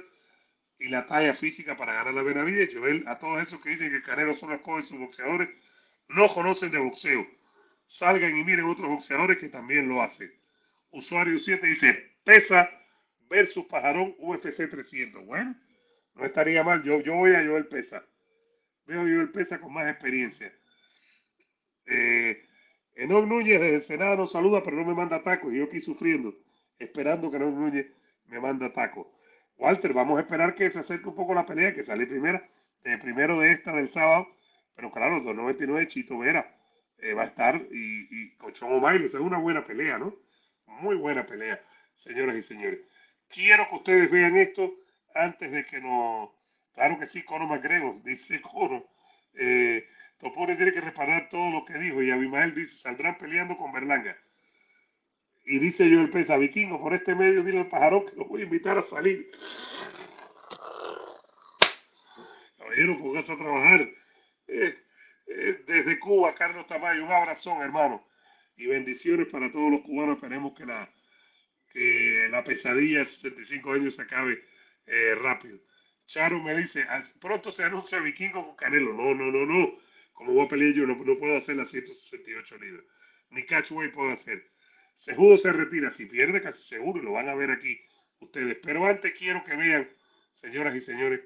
[0.78, 2.70] y la talla física para ganar la Benavides.
[2.74, 5.48] Joel, a todos esos que dicen que Canelo solo escoge sus boxeadores,
[6.08, 7.26] no conocen de boxeo.
[7.86, 10.32] Salgan y miren otros boxeadores que también lo hacen.
[10.90, 12.70] Usuario 7 dice, pesa
[13.28, 15.24] versus Pajarón UFC 300.
[15.26, 15.56] Bueno,
[16.14, 16.82] no estaría mal.
[16.82, 18.04] Yo, yo voy a Joel Pesa.
[18.86, 20.52] Veo a Joel Pesa con más experiencia.
[21.86, 22.42] Eh,
[22.96, 25.52] Núñez desde el Senado nos saluda, pero no me manda tacos.
[25.52, 26.34] Y yo aquí sufriendo,
[26.78, 27.86] esperando que Enoch Núñez
[28.26, 29.06] me manda tacos.
[29.56, 32.46] Walter, vamos a esperar que se acerque un poco la pelea, que sale primera,
[33.00, 34.28] primero de esta del sábado.
[34.74, 36.56] Pero claro, 299 Chito Vera
[36.98, 39.04] eh, va a estar y, y Cochón O'Malley.
[39.04, 40.14] Es una buena pelea, ¿no?
[40.66, 41.62] Muy buena pelea,
[41.96, 42.80] señoras y señores.
[43.28, 44.74] Quiero que ustedes vean esto
[45.14, 46.30] antes de que nos...
[46.74, 48.88] Claro que sí, Coro McGregor, dice Coro.
[49.34, 49.86] Eh,
[50.18, 54.16] Topore tiene que reparar todo lo que dijo y Abimael dice, saldrán peleando con Berlanga.
[55.44, 58.42] Y dice yo el pesa vikingo, por este medio dile al pajarón que lo voy
[58.42, 59.30] a invitar a salir.
[62.56, 63.80] Caballero, póngase a trabajar.
[64.46, 64.78] Eh,
[65.26, 68.06] eh, desde Cuba, Carlos Tamayo, un abrazón, hermano.
[68.56, 70.16] Y bendiciones para todos los cubanos.
[70.16, 70.88] Esperemos que la,
[71.72, 74.44] que la pesadilla de 65 años se acabe
[74.86, 75.58] eh, rápido.
[76.06, 76.84] Charo me dice,
[77.20, 78.92] pronto se anuncia Vikingo con Canelo.
[78.92, 79.78] No, no, no, no.
[80.12, 82.84] Como voy a pelear yo, no, no puedo hacer las 168 libras.
[83.30, 84.50] Ni Catchway puedo hacer.
[84.94, 85.90] Sejudo se retira.
[85.90, 87.80] Si pierde, casi seguro, lo van a ver aquí
[88.20, 88.58] ustedes.
[88.62, 89.88] Pero antes quiero que vean,
[90.32, 91.20] señoras y señores,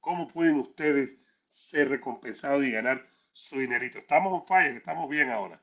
[0.00, 1.10] cómo pueden ustedes
[1.48, 3.98] ser recompensados y ganar su dinerito.
[3.98, 5.60] Estamos en fire, estamos bien ahora.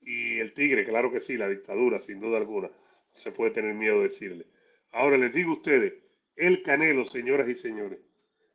[0.00, 2.68] Y el Tigre, claro que sí, la dictadura, sin duda alguna.
[3.12, 4.44] Se puede tener miedo de decirle.
[4.90, 5.94] Ahora les digo a ustedes,
[6.34, 8.00] el Canelo, señoras y señores,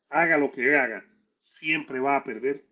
[0.10, 1.06] haga lo que haga,
[1.40, 2.66] siempre va a perder,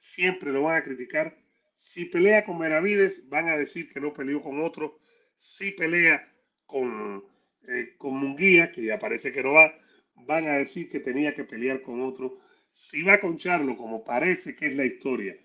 [0.00, 1.46] siempre lo van a criticar
[1.78, 4.98] si pelea con Benavides, van a decir que no peleó con otro.
[5.36, 6.30] Si pelea
[6.66, 7.24] con,
[7.68, 9.72] eh, con Munguía, que ya parece que no va,
[10.14, 12.40] van a decir que tenía que pelear con otro.
[12.72, 15.36] Si va con Charlo, como parece que es la historia,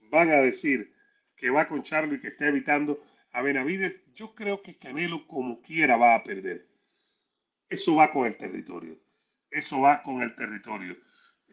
[0.00, 0.92] van a decir
[1.36, 5.62] que va con Charlo y que está evitando a Benavides, yo creo que Canelo como
[5.62, 6.68] quiera va a perder.
[7.68, 8.98] Eso va con el territorio.
[9.50, 10.96] Eso va con el territorio.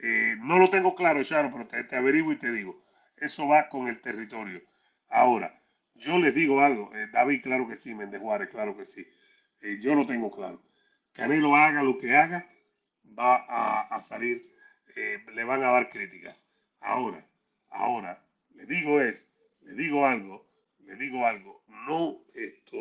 [0.01, 2.83] Eh, no lo tengo claro, Charo, pero te, te, averiguo y te digo.
[3.21, 4.61] Eso va con el territorio.
[5.09, 5.61] Ahora,
[5.95, 6.93] yo les digo algo.
[6.95, 7.93] Eh, David, claro que sí.
[7.93, 9.05] Méndez Juárez, claro que sí.
[9.61, 10.61] Eh, yo lo tengo claro.
[11.13, 12.47] Canelo haga lo que haga,
[13.17, 13.35] va
[13.81, 14.41] a, salir,
[14.95, 16.47] le van a dar críticas.
[16.79, 17.27] Ahora,
[17.69, 18.23] ahora,
[18.55, 19.29] le digo es,
[19.61, 20.47] le digo algo,
[20.79, 22.77] le digo algo, no esto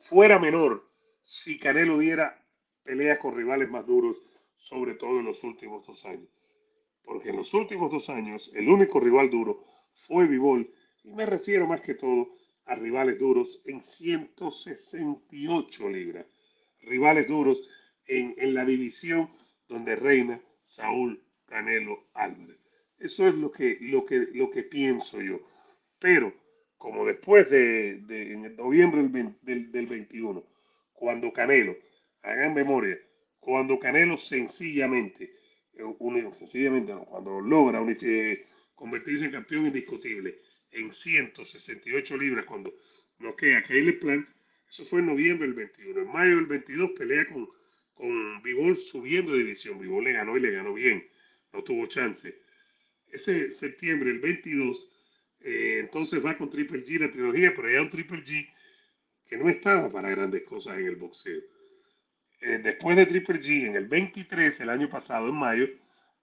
[0.00, 0.86] fuera menor
[1.22, 2.44] si Canelo diera
[2.82, 4.18] peleas con rivales más duros,
[4.58, 6.28] sobre todo en los últimos dos años.
[7.10, 11.66] Porque en los últimos dos años el único rival duro fue Vivol, y me refiero
[11.66, 16.26] más que todo a rivales duros en 168 libras.
[16.82, 17.68] Rivales duros
[18.06, 19.28] en, en la división
[19.66, 22.58] donde reina Saúl Canelo Álvarez.
[22.96, 25.40] Eso es lo que, lo que, lo que pienso yo.
[25.98, 26.32] Pero
[26.78, 30.44] como después de, de en noviembre del, del, del 21,
[30.92, 31.74] cuando Canelo,
[32.22, 33.00] hagan memoria,
[33.40, 35.39] cuando Canelo sencillamente,
[35.80, 40.38] eh, sencillamente cuando logra eh, convertirse en campeón indiscutible
[40.72, 42.72] en 168 libras, cuando
[43.18, 44.28] noquea a Caleb Plant,
[44.70, 46.00] eso fue en noviembre del 21.
[46.00, 47.48] En mayo del 22 pelea con,
[47.94, 49.78] con Bivol subiendo de división.
[49.78, 51.06] Bivol le ganó y le ganó bien,
[51.52, 52.40] no tuvo chance.
[53.08, 54.90] Ese septiembre, el 22,
[55.40, 58.48] eh, entonces va con Triple G la trilogía, pero ya un Triple G
[59.26, 61.40] que no estaba para grandes cosas en el boxeo.
[62.40, 65.68] Eh, después de Triple G, en el 23, el año pasado, en mayo,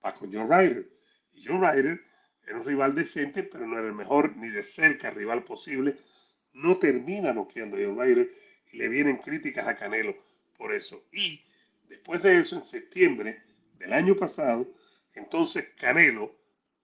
[0.04, 0.90] va con John Ryder.
[1.34, 2.02] Y John Ryder
[2.48, 5.96] era un rival decente, pero no era el mejor ni de cerca rival posible.
[6.54, 8.32] No termina noqueando a John Ryder
[8.72, 10.16] y le vienen críticas a Canelo
[10.58, 11.04] por eso.
[11.12, 11.46] Y
[11.88, 13.44] después de eso, en septiembre
[13.78, 14.68] del año pasado,
[15.14, 16.36] entonces Canelo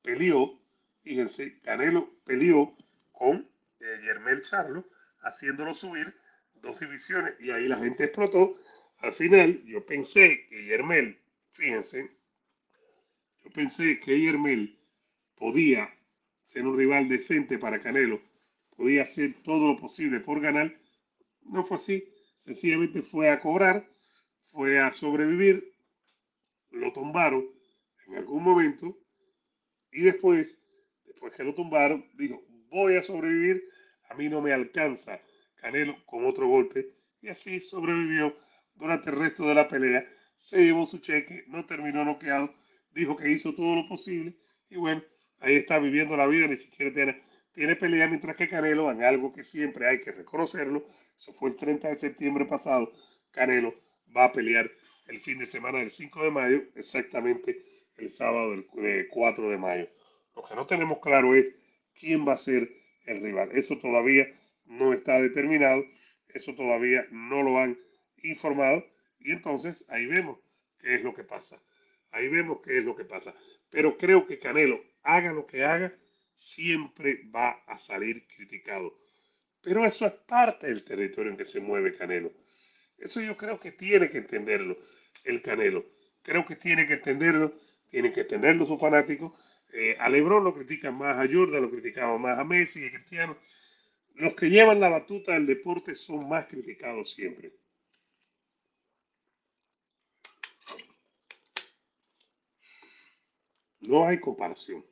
[0.03, 0.59] peleó,
[1.01, 2.75] fíjense, Canelo peleó
[3.11, 4.87] con eh, Yermel Charlo,
[5.21, 6.13] haciéndolo subir
[6.55, 8.57] dos divisiones y ahí la gente explotó.
[9.03, 11.19] Al final yo pensé que Yermel,
[11.51, 12.09] fíjense,
[13.43, 14.79] yo pensé que Yermel
[15.35, 15.93] podía
[16.45, 18.21] ser un rival decente para Canelo,
[18.77, 20.73] podía hacer todo lo posible por ganar.
[21.41, 22.07] No fue así,
[22.39, 23.85] sencillamente fue a cobrar,
[24.53, 25.75] fue a sobrevivir,
[26.71, 27.45] lo tumbaron
[28.07, 28.97] en algún momento
[29.91, 30.61] y después,
[31.03, 33.67] después que lo tumbaron, dijo, voy a sobrevivir,
[34.09, 35.19] a mí no me alcanza.
[35.55, 38.33] Canelo con otro golpe y así sobrevivió
[38.75, 40.07] durante el resto de la pelea.
[40.35, 42.53] Se llevó su cheque, no terminó noqueado,
[42.91, 44.35] dijo que hizo todo lo posible
[44.69, 45.03] y bueno,
[45.39, 47.21] ahí está viviendo la vida, ni siquiera tiene,
[47.53, 51.55] tiene pelea, mientras que Canelo, en algo que siempre hay que reconocerlo, eso fue el
[51.55, 52.91] 30 de septiembre pasado,
[53.31, 53.75] Canelo
[54.15, 54.69] va a pelear
[55.07, 57.63] el fin de semana del 5 de mayo, exactamente
[57.97, 58.65] el sábado del
[59.09, 59.89] 4 de mayo.
[60.35, 61.55] Lo que no tenemos claro es
[61.99, 62.69] quién va a ser
[63.05, 63.51] el rival.
[63.51, 64.27] Eso todavía
[64.65, 65.83] no está determinado,
[66.29, 67.77] eso todavía no lo han
[68.23, 68.85] informado
[69.19, 70.39] y entonces ahí vemos
[70.79, 71.61] qué es lo que pasa.
[72.11, 73.35] Ahí vemos qué es lo que pasa.
[73.69, 75.93] Pero creo que Canelo, haga lo que haga,
[76.35, 78.97] siempre va a salir criticado.
[79.61, 82.31] Pero eso es parte del territorio en que se mueve Canelo.
[82.97, 84.77] Eso yo creo que tiene que entenderlo
[85.23, 85.85] el Canelo.
[86.21, 87.53] Creo que tiene que entenderlo
[87.93, 89.33] tienen que tenerlo sus fanáticos.
[89.71, 92.91] Eh, a Lebron lo critican más, a Jordan lo criticaban más, a Messi y a
[92.91, 93.37] Cristiano.
[94.15, 97.53] Los que llevan la batuta del deporte son más criticados siempre.
[103.87, 104.85] No hay comparación.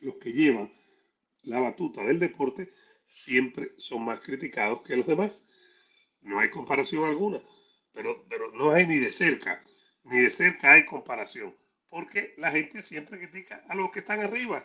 [0.00, 0.72] Los que llevan
[1.42, 2.70] la batuta del deporte
[3.04, 5.44] siempre son más criticados que los demás.
[6.20, 7.42] No hay comparación alguna,
[7.92, 9.64] pero, pero no hay ni de cerca,
[10.04, 11.54] ni de cerca hay comparación
[11.88, 14.64] porque la gente siempre critica a los que están arriba,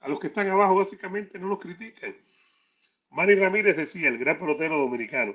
[0.00, 2.14] a los que están abajo básicamente no los critican.
[3.10, 5.34] Manny Ramírez decía, el gran pelotero dominicano,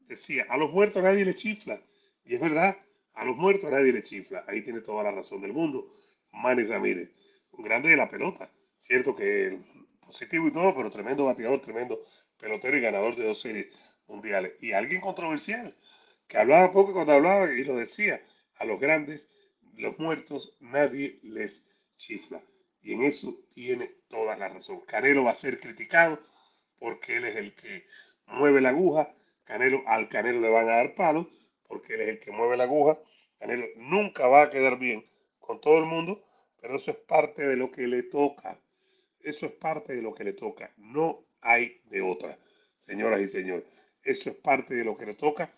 [0.00, 1.80] decía, a los muertos nadie le chifla.
[2.24, 2.76] Y es verdad,
[3.14, 4.44] a los muertos nadie le chifla.
[4.46, 5.94] Ahí tiene toda la razón del mundo.
[6.34, 7.10] Manny Ramírez,
[7.52, 8.50] un grande de la pelota.
[8.76, 9.58] Cierto que
[10.00, 12.04] positivo y todo, pero tremendo bateador, tremendo
[12.38, 13.68] pelotero y ganador de dos series
[14.06, 14.52] mundiales.
[14.60, 15.74] Y alguien controversial,
[16.28, 18.20] que hablaba poco cuando hablaba y lo decía,
[18.56, 19.28] a los grandes
[19.76, 21.64] los muertos nadie les
[21.96, 22.42] chifla.
[22.82, 24.80] Y en eso tiene toda la razón.
[24.82, 26.20] Canelo va a ser criticado
[26.78, 27.86] porque él es el que
[28.26, 29.14] mueve la aguja.
[29.44, 31.26] Canelo, al Canelo le van a dar palos
[31.66, 32.98] porque él es el que mueve la aguja.
[33.38, 35.04] Canelo nunca va a quedar bien
[35.46, 36.24] con todo el mundo,
[36.60, 38.60] pero eso es parte de lo que le toca.
[39.20, 40.72] Eso es parte de lo que le toca.
[40.76, 42.38] No hay de otra,
[42.80, 43.64] señoras y señores.
[44.02, 45.52] Eso es parte de lo que le toca.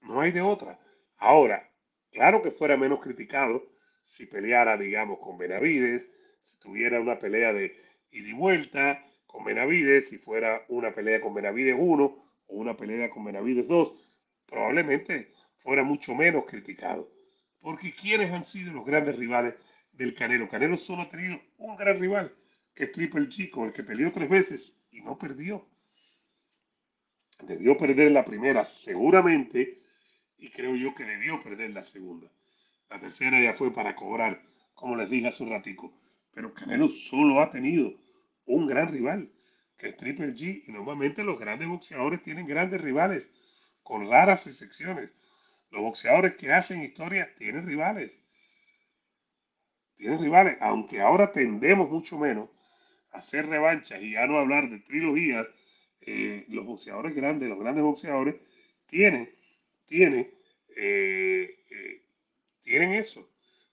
[0.00, 0.78] No hay de otra.
[1.18, 1.72] Ahora,
[2.12, 3.64] Claro que fuera menos criticado
[4.04, 6.12] si peleara, digamos, con Benavides,
[6.42, 7.74] si tuviera una pelea de
[8.10, 13.08] ida y vuelta con Benavides, si fuera una pelea con Benavides 1 o una pelea
[13.08, 13.94] con Benavides 2,
[14.46, 17.10] probablemente fuera mucho menos criticado.
[17.62, 19.54] Porque ¿quiénes han sido los grandes rivales
[19.92, 20.48] del Canelo?
[20.48, 22.34] Canelo solo ha tenido un gran rival,
[22.74, 25.64] que es Triple G, con el que peleó tres veces y no perdió.
[27.44, 29.78] Debió perder la primera, seguramente,
[30.38, 32.28] y creo yo que debió perder la segunda.
[32.90, 34.42] La tercera ya fue para cobrar,
[34.74, 35.94] como les dije hace un ratico.
[36.32, 37.94] Pero Canelo solo ha tenido
[38.44, 39.30] un gran rival,
[39.78, 43.30] que es Triple G, y normalmente los grandes boxeadores tienen grandes rivales,
[43.84, 45.10] con raras excepciones.
[45.72, 48.22] Los boxeadores que hacen historia tienen rivales.
[49.96, 52.50] Tienen rivales, aunque ahora tendemos mucho menos
[53.10, 55.46] a hacer revanchas y ya no hablar de trilogías,
[56.02, 58.34] eh, los boxeadores grandes, los grandes boxeadores,
[58.86, 59.34] tienen,
[59.86, 60.30] tienen,
[60.76, 62.02] eh, eh,
[62.62, 63.26] tienen eso.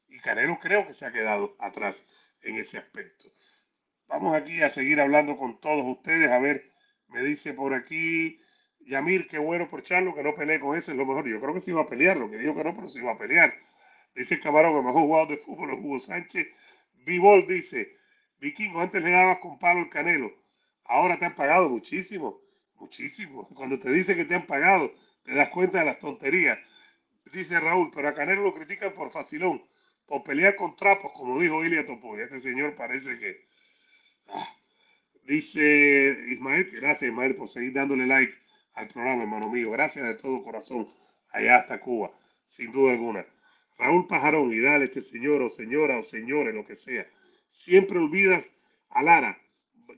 [0.07, 2.07] Y Canelo creo que se ha quedado atrás
[2.43, 3.29] en ese aspecto.
[4.07, 6.31] Vamos aquí a seguir hablando con todos ustedes.
[6.31, 6.71] A ver,
[7.09, 8.41] me dice por aquí
[8.89, 11.27] Yamir, qué bueno por Charlo, que no peleé con ese, es lo mejor.
[11.27, 13.11] Yo creo que se iba a pelear, lo que dijo que no, pero se iba
[13.11, 13.53] a pelear.
[14.15, 16.47] Dice el camarón que mejor jugador de fútbol es Hugo Sánchez.
[17.05, 17.95] Bibol dice,
[18.39, 20.33] Vikingo, antes le dabas con palo el canelo,
[20.85, 22.41] ahora te han pagado muchísimo,
[22.75, 23.47] muchísimo.
[23.49, 24.91] Cuando te dice que te han pagado,
[25.23, 26.57] te das cuenta de las tonterías.
[27.31, 29.63] Dice Raúl, pero a Canelo lo critican por facilón,
[30.07, 32.21] por pelear con trapos, como dijo Ilia Topoy.
[32.21, 33.45] Este señor parece que...
[34.29, 34.55] Ah.
[35.25, 38.33] Dice Ismael, gracias Ismael por seguir dándole like
[38.73, 39.71] al programa, hermano mío.
[39.71, 40.89] Gracias de todo corazón,
[41.29, 42.11] allá hasta Cuba,
[42.45, 43.25] sin duda alguna.
[43.77, 47.07] Raúl Pajarón, y dale este señor o señora o señores, lo que sea.
[47.49, 48.51] Siempre olvidas
[48.89, 49.37] a Lara.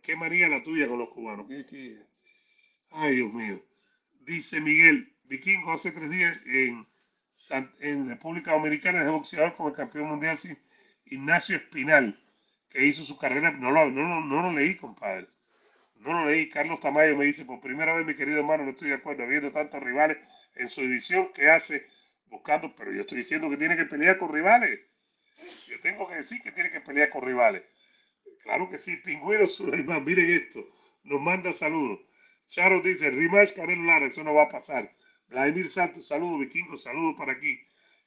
[0.04, 1.48] Qué manía la tuya con los cubanos.
[2.92, 3.64] Ay, Dios mío.
[4.22, 6.88] Dice Miguel, Vikingo hace tres días en,
[7.80, 10.38] en República Dominicana de boxeador como el campeón mundial
[11.06, 12.20] Ignacio Espinal,
[12.70, 13.52] que hizo su carrera.
[13.52, 15.28] No lo, no, no, no lo leí, compadre.
[16.02, 16.50] No lo leí.
[16.50, 19.52] Carlos Tamayo me dice, por primera vez, mi querido hermano, no estoy de acuerdo, habiendo
[19.52, 20.18] tantos rivales
[20.56, 21.88] en su división que hace
[22.26, 24.80] buscando, pero yo estoy diciendo que tiene que pelear con rivales.
[25.68, 27.64] Yo tengo que decir que tiene que pelear con rivales.
[28.44, 30.66] Claro que sí, Pingüino Suleiman, miren esto,
[31.04, 32.00] nos manda saludos.
[32.48, 34.92] Charo dice, rematch Canelo Lara, eso no va a pasar.
[35.28, 37.60] Vladimir Santos, saludos, Vikingo, saludos para aquí.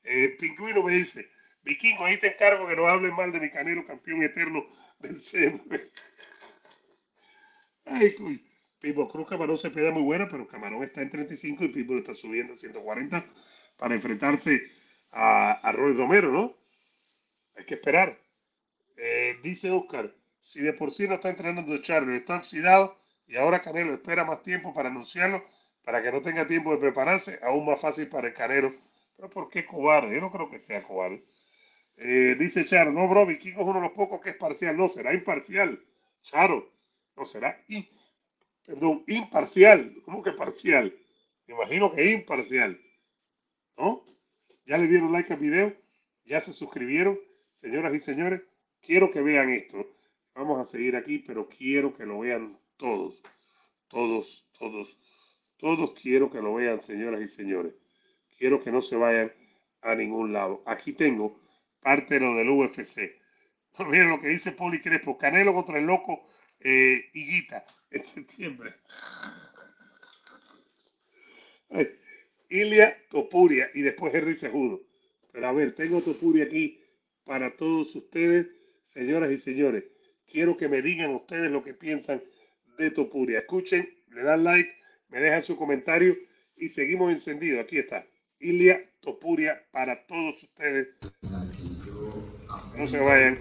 [0.03, 1.31] Eh, Pingüino me dice,
[1.63, 4.67] Vikingo, ahí te encargo que no hablen mal de mi Canelo, campeón eterno
[4.99, 5.81] del CMB.
[7.87, 8.15] Ay.
[8.85, 12.15] Pipo Cruz Camarón se pega muy buena, pero Camarón está en 35 y Pipo está
[12.15, 13.25] subiendo a 140
[13.79, 14.61] para enfrentarse
[15.11, 16.55] a, Roy Romero, ¿no?
[17.57, 18.19] Hay que esperar.
[18.99, 23.63] Eh, dice Oscar, si de por sí no está entrenando Charlie, está oxidado y ahora
[23.63, 25.43] Canelo espera más tiempo para anunciarlo,
[25.83, 28.71] para que no tenga tiempo de prepararse, aún más fácil para el Canelo.
[29.17, 30.15] Pero ¿por qué cobarde?
[30.15, 31.25] Yo no creo que sea cobarde.
[31.97, 34.77] Eh, dice Charo, no, bro, Vikingo es uno de los pocos que es parcial.
[34.77, 35.83] No, será imparcial.
[36.23, 36.74] Charo,
[37.17, 37.65] no será
[39.07, 39.95] imparcial.
[40.05, 40.95] ¿Cómo que parcial?
[41.47, 42.81] Me imagino que imparcial.
[43.77, 44.05] ¿No?
[44.67, 45.75] Ya le dieron like al video,
[46.25, 47.19] ya se suscribieron.
[47.53, 48.43] Señoras y señores,
[48.81, 49.87] quiero que vean esto.
[50.35, 53.23] Vamos a seguir aquí, pero quiero que lo vean todos.
[53.89, 54.99] Todos, todos,
[55.57, 57.75] todos quiero que lo vean, señoras y señores.
[58.37, 59.33] Quiero que no se vayan
[59.83, 60.63] a ningún lado.
[60.67, 61.39] Aquí tengo
[61.81, 63.13] parte de lo del UFC.
[63.89, 65.19] Miren lo que dice Poli Crespo.
[65.19, 66.27] Canelo contra el loco
[66.65, 68.75] eh, Higuita en septiembre.
[72.49, 74.83] Ilia Topuria y después Henry Sejudo.
[75.33, 76.81] Pero a ver, tengo Topuria aquí
[77.25, 78.49] para todos ustedes,
[78.83, 79.85] señoras y señores.
[80.31, 82.23] Quiero que me digan ustedes lo que piensan
[82.79, 83.41] de Topuria.
[83.41, 84.71] Escuchen, le dan like,
[85.09, 86.17] me dejan su comentario
[86.57, 87.65] y seguimos encendidos.
[87.65, 88.07] Aquí está.
[88.39, 90.89] Ilia Topuria para todos ustedes.
[92.77, 93.39] No se vayan.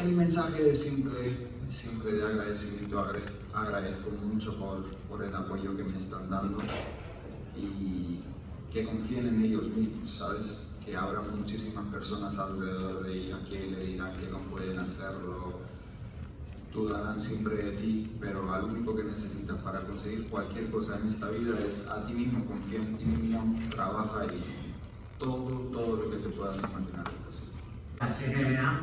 [0.00, 3.04] El mensaje es simple, simple de agradecimiento.
[3.52, 6.58] Agradezco mucho por, el apoyo que me están dando
[7.56, 8.20] y
[8.70, 10.60] que confíen en ellos mismos, ¿sabes?
[10.84, 15.58] Que habrá muchísimas personas alrededor de ella que le dirán que no pueden hacerlo,
[16.72, 21.28] dudarán siempre de ti, pero lo único que necesitas para conseguir cualquier cosa en esta
[21.30, 26.18] vida es a ti mismo, confía en ti mismo, trabaja y todo, todo lo que
[26.18, 27.57] te puedas imaginar es posible.
[28.00, 28.80] La CNBA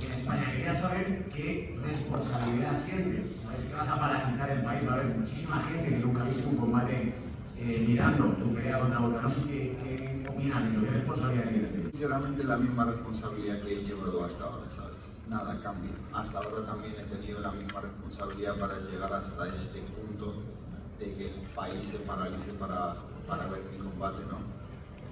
[0.00, 0.50] en España.
[0.50, 3.40] Quería saber qué responsabilidad sientes.
[3.42, 6.24] Sabes que vas a paralizar el país, va a haber muchísima gente que nunca ha
[6.24, 7.14] visto un combate
[7.58, 9.42] eh, mirando tu pelea contra Volkanovski.
[9.42, 10.80] ¿Qué, ¿Qué opinas de ello?
[10.80, 11.70] ¿Qué responsabilidad tienes?
[11.70, 15.12] Sinceramente la misma responsabilidad que he llevado hasta ahora, ¿sabes?
[15.28, 15.92] Nada cambia.
[16.14, 20.42] Hasta ahora también he tenido la misma responsabilidad para llegar hasta este punto
[20.98, 22.96] de que el país se paralice para,
[23.28, 24.38] para ver mi combate, ¿no?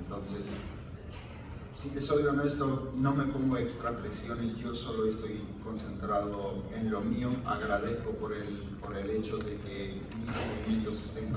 [0.01, 0.57] Entonces,
[1.75, 7.01] si te soy honesto, no me pongo extra presiones, yo solo estoy concentrado en lo
[7.01, 11.33] mío, agradezco por el, por el hecho de que mis movimientos estén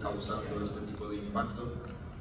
[0.00, 1.72] causando este tipo de impacto,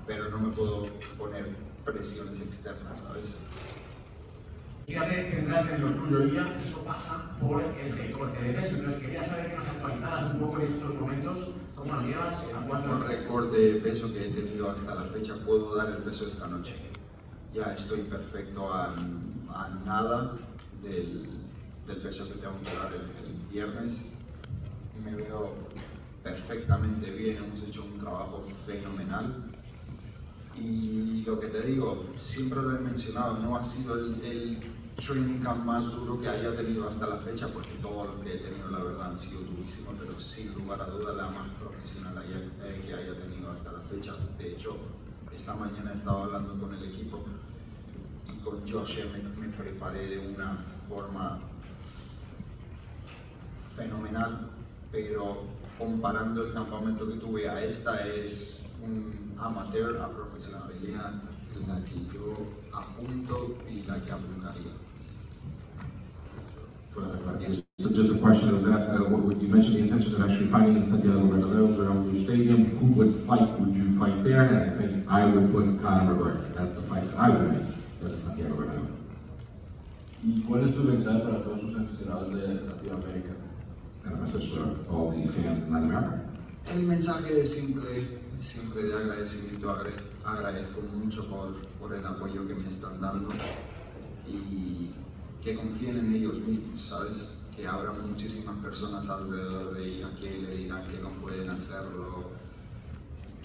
[0.07, 1.55] pero no me puedo poner
[1.86, 3.36] presiones externas, ¿sabes?
[4.88, 8.76] Fíjate, centrarte en lo tuyo, ya eso pasa por el recorte de peso.
[8.76, 12.65] Entonces quería saber que nos actualizaras un poco en estos momentos, cómo lo llevas, a
[12.67, 12.99] cuántos...
[13.01, 16.47] El recorte de peso que he tenido hasta la fecha, puedo dar el peso esta
[16.47, 16.88] noche
[17.53, 18.95] ya estoy perfecto a,
[19.85, 20.37] nada
[20.83, 21.29] del,
[22.03, 24.05] peso que tengo que dar el, viernes.
[25.03, 25.55] Me veo
[26.23, 29.51] perfectamente bien, hemos hecho un trabajo fenomenal.
[30.55, 35.63] Y lo que te digo, siempre lo he mencionado, no ha sido el, training camp
[35.63, 38.83] más duro que haya tenido hasta la fecha, porque todo lo que he tenido, la
[38.83, 43.15] verdad, han sido durísimos, pero sin lugar a duda la más profesional eh, que haya
[43.17, 44.13] tenido hasta la fecha.
[44.37, 44.77] De hecho,
[45.34, 47.23] esta mañana he estado hablando con el equipo
[48.34, 48.97] y con Josh
[49.38, 50.57] me, preparé de una
[50.88, 51.39] forma
[53.75, 54.49] fenomenal,
[54.91, 55.43] pero
[55.77, 61.13] comparando el campamento que tuve a esta es un amateur a profesionalidad
[61.67, 62.38] la que yo
[62.73, 64.71] apunto y la que apuntaría.
[67.77, 69.07] Just a question that was asked, uh,
[69.39, 72.65] you mentioned the intention of actually fighting in Santiago Bernabeu around stadium.
[72.65, 73.47] Who would fight?
[74.47, 74.57] There?
[74.57, 76.55] And I think I would put Conor McGregor.
[76.55, 78.87] That's the fight that I would make at Santiago Bernabeu.
[80.23, 83.35] ¿Y cuál es tu mensaje para todos sus aficionados de Latinoamérica?
[84.05, 86.21] And a message to all the fans in Latin America.
[86.73, 89.75] El mensaje es simple, siempre de agradecimiento.
[90.25, 93.29] Agradezco mucho por, por el apoyo que me están dando
[94.27, 94.89] y
[95.41, 97.29] que confíen en ellos mismos, ¿sabes?
[97.55, 102.29] Que habrá muchísimas personas alrededor de ellos que le dirán que no pueden hacerlo,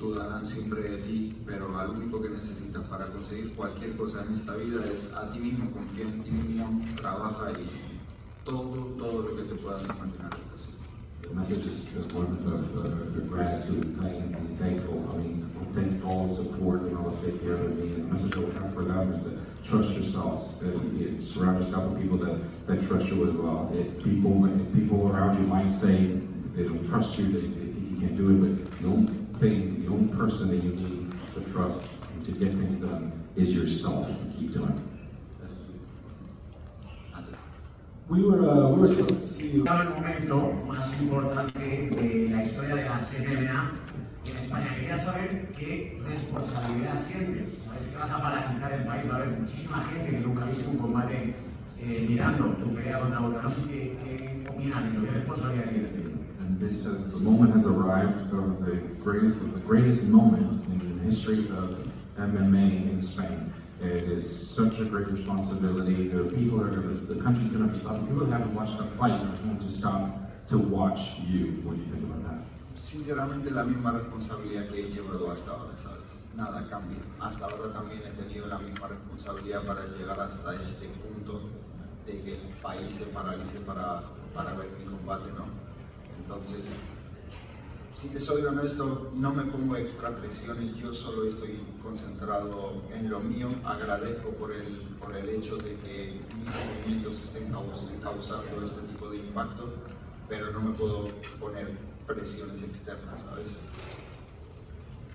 [0.04, 4.54] dudarán siempre de ti, pero al único que necesitas para conseguir cualquier cosa en esta
[4.56, 9.42] vida es a ti mismo, confía en ti mismo, trabaja y todo, todo lo que
[9.42, 10.30] te puedas imaginar.
[11.22, 11.82] The message is
[12.12, 15.08] one of gratitude and thankful.
[15.10, 17.64] I mean, thanks for all the support and all the faith you ever.
[17.64, 19.30] And the message that we have for them is to
[19.64, 20.52] trust yourselves.
[20.60, 23.70] That you surround yourself with people that, that trust you as well.
[23.72, 26.20] That people around you might say
[26.54, 30.14] they don't trust you, they, think you can't do it, but only thing, the only
[30.14, 31.82] person that you need to trust
[32.24, 34.08] to get things done is yourself.
[34.08, 34.94] And keep doing it.
[38.06, 39.64] We were, uh, we were supposed to see you.
[39.64, 43.72] el momento más importante de la historia de la CNMA
[44.26, 44.74] en España.
[44.74, 47.62] Quería saber qué responsabilidad sientes.
[47.64, 50.48] Sabes que vas a paralizar el país, va a haber muchísima gente que nunca ha
[50.48, 51.34] visto un combate
[51.80, 53.42] eh, mirando tu pelea contra.
[53.68, 55.04] ¿Qué, ¿Qué opinas de ello?
[55.04, 56.13] ¿Qué responsabilidad tienes de ello?
[56.54, 61.02] And this has, the moment has arrived of the greatest, the greatest moment in the
[61.02, 63.52] history of MMA in Spain.
[63.80, 64.24] It is
[64.54, 66.06] such a great responsibility.
[66.06, 68.06] The people are going to, the country's going to be stopping.
[68.06, 71.60] People haven't watched a fight are going to stop to watch you.
[71.64, 72.38] What do you think about that?
[72.76, 76.20] Sinceramente, la misma responsabilidad que he llevado hasta ahora, ¿sabes?
[76.36, 76.98] Nada cambia.
[77.18, 81.40] Hasta ahora también he tenido la misma responsabilidad para llegar hasta este punto
[82.06, 85.63] de que el país se paralice para, para ver mi combate, ¿no?
[86.24, 86.74] Entonces,
[87.94, 93.20] si te soy honesto, no me pongo extra presiones, yo solo estoy concentrado en lo
[93.20, 97.52] mío, agradezco por el, por el hecho de que mis movimientos estén
[98.02, 99.72] causando este tipo de impacto,
[100.28, 101.08] pero no me puedo
[101.38, 103.26] poner presiones externas,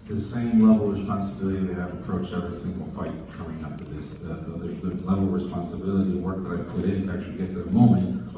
[0.09, 4.23] the same level of responsibility that I've approached every single fight coming up to this.
[4.23, 7.61] Level of responsibility and work that I put in to actually get to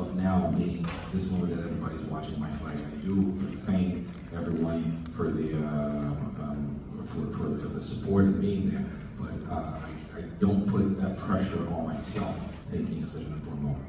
[0.01, 2.77] of now being this moment that everybody's watching my fight.
[2.77, 8.69] I do thank everyone for the uh, um, for, for, for, the support and being
[8.69, 8.85] there,
[9.19, 9.79] but uh,
[10.15, 12.35] I, I don't put that pressure on myself
[12.71, 13.85] taking such an important moment.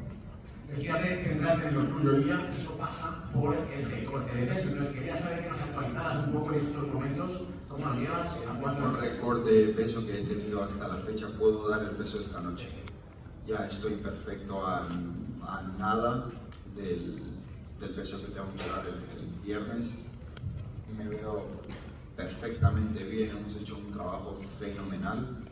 [0.73, 4.69] Fíjate, centrarte en lo tuyo, ya eso pasa por el recorte de peso.
[4.69, 8.59] Entonces quería saber que nos actualizaras un poco en estos momentos cómo lo llevas, a
[8.59, 8.95] cuántos...
[8.95, 12.41] El recorte de peso que he tenido hasta la fecha, puedo dar el peso esta
[12.41, 12.71] noche.
[13.47, 14.89] Ya estoy perfecto a,
[15.47, 16.31] a nada
[16.75, 17.23] del,
[17.81, 19.99] del, peso que tengo que dar el, el viernes.
[20.97, 21.47] Me veo
[22.17, 25.43] perfectamente bien, hemos hecho un trabajo fenomenal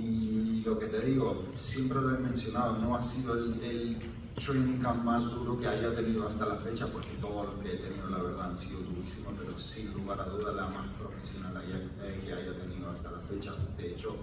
[0.00, 3.98] y lo que te digo, siempre lo he mencionado, no ha sido el, el
[4.34, 7.76] training camp más duro que haya tenido hasta la fecha, porque todo lo que he
[7.78, 12.22] tenido, la verdad, han sido durísimos, pero sin lugar a duda la más profesional eh,
[12.24, 13.54] que haya tenido hasta la fecha.
[13.76, 14.14] De hecho,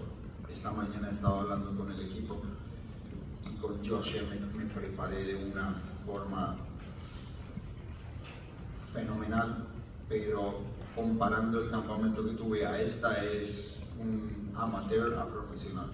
[0.50, 2.40] esta mañana he estado hablando con el equipo
[3.62, 6.56] me, me preparé de una forma
[8.92, 9.66] fenomenal,
[10.08, 10.60] pero
[10.94, 15.88] comparando el campamento que tuve a esta es un amateur a profesional.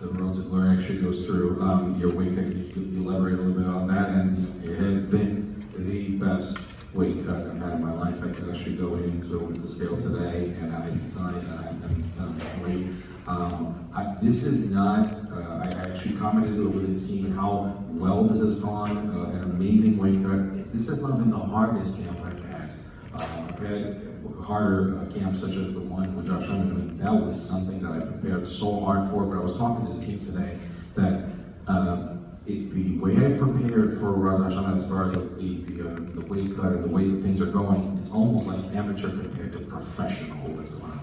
[0.00, 2.10] The road to glory actually goes through um, your.
[2.12, 4.08] Can you elaborate a little bit on that?
[4.08, 6.56] And it has been the best
[6.94, 8.16] weight cut I've had in my life.
[8.22, 12.62] I could actually go into a winter scale today, and I you that I'm, I'm
[12.62, 12.86] weight.
[13.26, 18.40] Um, I, this is not, uh, I actually commented over it, seeing how well this
[18.40, 20.72] has gone, uh, an amazing weight cut.
[20.72, 22.74] This has not been the hardest camp I've had.
[23.14, 24.10] Uh, I've had
[24.42, 26.72] harder uh, camps such as the one with Josh Owens.
[26.72, 29.24] I mean, that was something that I prepared so hard for.
[29.24, 30.58] But I was talking to the team today
[30.94, 31.24] that
[31.68, 32.16] uh,
[32.46, 36.56] it, the way I prepared for Owens as far as the the, uh, the weight
[36.56, 40.36] cut and the way things are going, it's almost like amateur compared to professional.
[40.48, 40.99] What's going on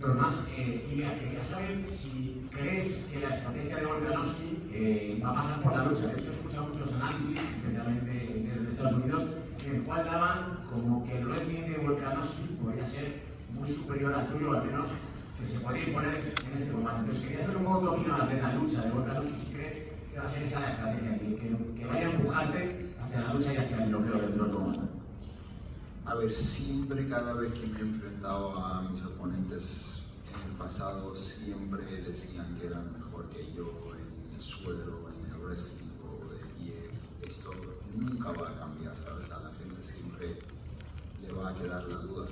[0.00, 5.60] Tomás, eh, quería saber si crees que la estrategia de Volkanovski eh, va a pasar
[5.60, 6.06] por la lucha.
[6.06, 9.26] De hecho, he escuchado muchos análisis, especialmente desde Estados Unidos,
[9.62, 13.20] en el cual daban como que el wrestling de Volkanovski podría ser
[13.52, 14.88] muy superior al tuyo, al menos
[15.38, 17.00] que se podría imponer en este combate.
[17.00, 20.18] Entonces, quería saber un poco qué opinas de la lucha de Volkanovski, si crees que
[20.18, 21.18] va a ser esa la estrategia,
[21.76, 24.99] que vaya a empujarte hacia la lucha y hacia el bloqueo dentro del combate.
[26.06, 30.00] A ver, siempre cada vez que me he enfrentado a mis oponentes
[30.34, 35.40] en el pasado, siempre decían que eran mejor que yo en el suelo, en el
[35.40, 36.90] wrestling o de pie.
[37.26, 37.50] Esto
[37.94, 39.30] nunca va a cambiar, ¿sabes?
[39.30, 40.38] A la gente siempre
[41.22, 42.28] le va a quedar la duda.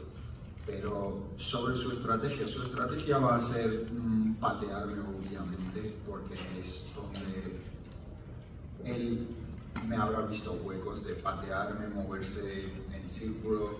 [0.66, 7.58] Pero sobre su estrategia, su estrategia va a ser mm, patearme, obviamente, porque es donde
[8.84, 9.26] él
[9.89, 13.78] me habrá visto huecos de patearme, moverse en círculo,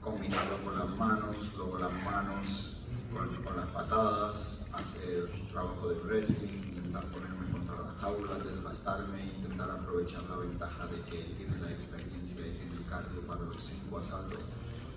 [0.00, 2.76] combinarlo con las manos, luego las manos
[3.12, 10.22] con, las patadas, hacer trabajo de wrestling, intentar ponerme contra la jaula, desgastarme, intentar aprovechar
[10.30, 14.40] la ventaja de que tiene la experiencia y tiene el cardio para los cinco asaltos.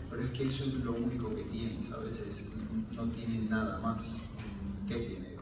[0.10, 2.20] Pero es que eso es lo único que tiene, ¿sabes?
[2.20, 2.44] Es,
[2.92, 4.22] no tiene nada más.
[4.88, 5.33] ¿Qué tiene?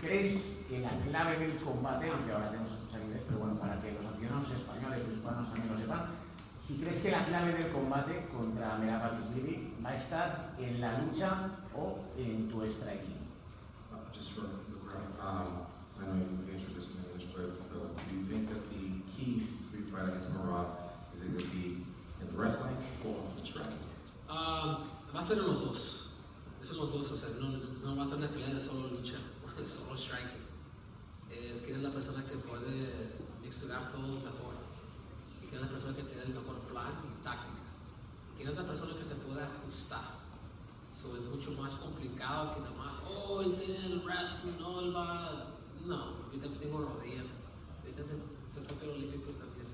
[0.00, 3.80] Crees que la clave del combate, aunque ahora tenemos que escuchar inglés, pero bueno, para
[3.80, 6.06] que los aficionados españoles o hispanos también lo sepan,
[6.66, 11.50] si crees que la clave del combate contra Merabakishvili va a estar en la lucha
[11.74, 13.18] o en tu striking.
[13.92, 15.66] Uh, just for the crowd, um,
[15.98, 19.48] I know you answered this in English, but uh, do you think that the key
[19.72, 21.82] to your fight against Marat is it going to be
[22.22, 23.82] in the wrestling or the striking?
[24.28, 26.06] Ah, va a ser en los dos.
[26.62, 28.88] Es en los dos, o sea, no, no va a ser una pelea de solo
[28.88, 29.16] lucha,
[29.66, 30.46] solo striking.
[31.30, 34.54] Es que es la persona que puede mixturar todo mejor.
[35.42, 37.62] Y que es la persona que tiene el mejor plan y táctica.
[38.36, 40.20] Que es la persona que se puede ajustar.
[41.00, 44.94] So, es mucho más complicado que nada más, oh, él tiene el wrestling, no, él
[44.94, 45.56] va.
[45.86, 47.24] No, yo también tengo rodillas.
[47.86, 48.20] Yo también,
[48.52, 49.66] se toca los olímpicos también.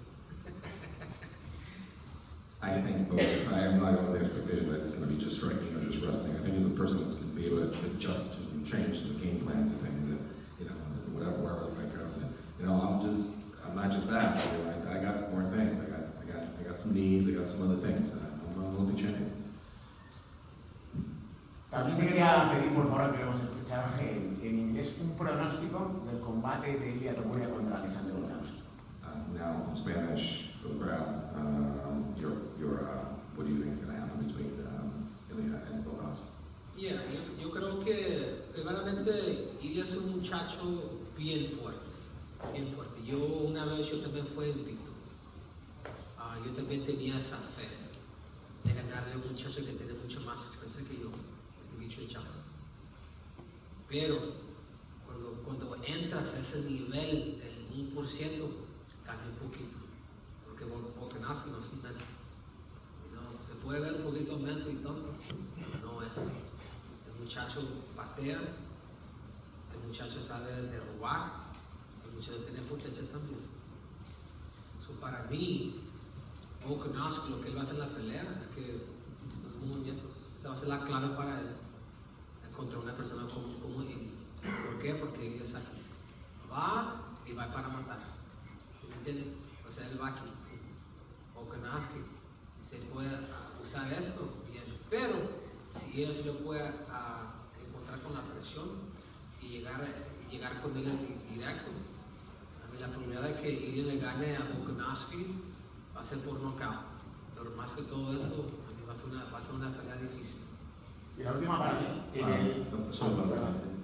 [2.62, 3.20] I think both.
[3.52, 6.04] I am not with the expectation that it's going to be just striking or just
[6.04, 6.36] wrestling.
[6.36, 9.14] I think he's a person that's going to be able to adjust and change the
[9.22, 10.18] game plan to things that,
[10.58, 10.74] you know,
[11.14, 12.16] whatever, wherever the fight goes.
[12.16, 13.30] And, you know, I'm just,
[13.64, 14.42] I'm not just that.
[14.44, 15.78] You know, I, I got more things.
[15.78, 17.28] I got, I got, I got some knees.
[17.28, 18.10] I got some other things.
[18.10, 19.32] And I'm an Olympic champion.
[21.70, 26.00] También te quería pedir, por favor, que lo hemos escuchado en, en inglés, un pronóstico
[26.10, 28.62] del combate de Ilya Topuria contra Alexander Volkanovski.
[29.02, 30.45] Uh, now, in Spanish,
[40.46, 41.80] muchacho bien fuerte,
[42.52, 43.02] bien fuerte.
[43.04, 44.90] Yo una vez yo también fui invicto.
[46.18, 47.68] Ah, yo también tenía esa fe
[48.64, 51.10] de ganarle a un muchacho que tiene mucho más experiencia que yo,
[51.72, 52.42] Dimitri Johnson.
[53.88, 54.18] Pero
[55.06, 58.48] cuando, cuando entras a ese nivel del 1%,
[59.04, 59.76] cambia un poquito.
[60.46, 61.64] Porque Vol- Volkanovski no es.
[63.14, 65.12] No, se puede ver un poquito menso y tonto,
[65.82, 66.12] no es.
[66.16, 67.60] El muchacho
[67.94, 68.40] patea,
[69.86, 71.30] el muchacho sabe derrubar,
[72.04, 73.38] el muchacho tiene potencial también.
[74.84, 75.80] So, para mí,
[76.66, 78.82] Volkanovski, lo que él va a hacer en la pelea es que
[79.44, 80.10] los movimientos,
[80.40, 81.56] esa va a ser la clave para él
[82.56, 84.10] contra una persona como, como él.
[84.42, 84.94] ¿Por qué?
[84.94, 85.64] Porque él sabe,
[86.50, 88.00] va y va para matar.
[88.80, 89.34] ¿Sí me entiendes?
[89.68, 90.28] O sea, él va aquí.
[91.32, 92.00] Volkanovski
[92.68, 93.16] se puede
[93.62, 95.14] usar esto bien, pero
[95.74, 97.34] si él se lo puede ah,
[97.64, 98.95] encontrar con la presión
[99.46, 99.80] y llegar,
[100.30, 100.98] llegar con él
[101.32, 101.70] directo,
[102.64, 105.38] a mí la probabilidad de que él le gane a Volkanovski
[105.96, 106.96] va a ser por knockout.
[107.34, 109.70] Pero más que todo eso, a mí va a ser una, va a ser una
[109.76, 110.42] pelea difícil.
[111.18, 112.66] Y la última para mí, en el...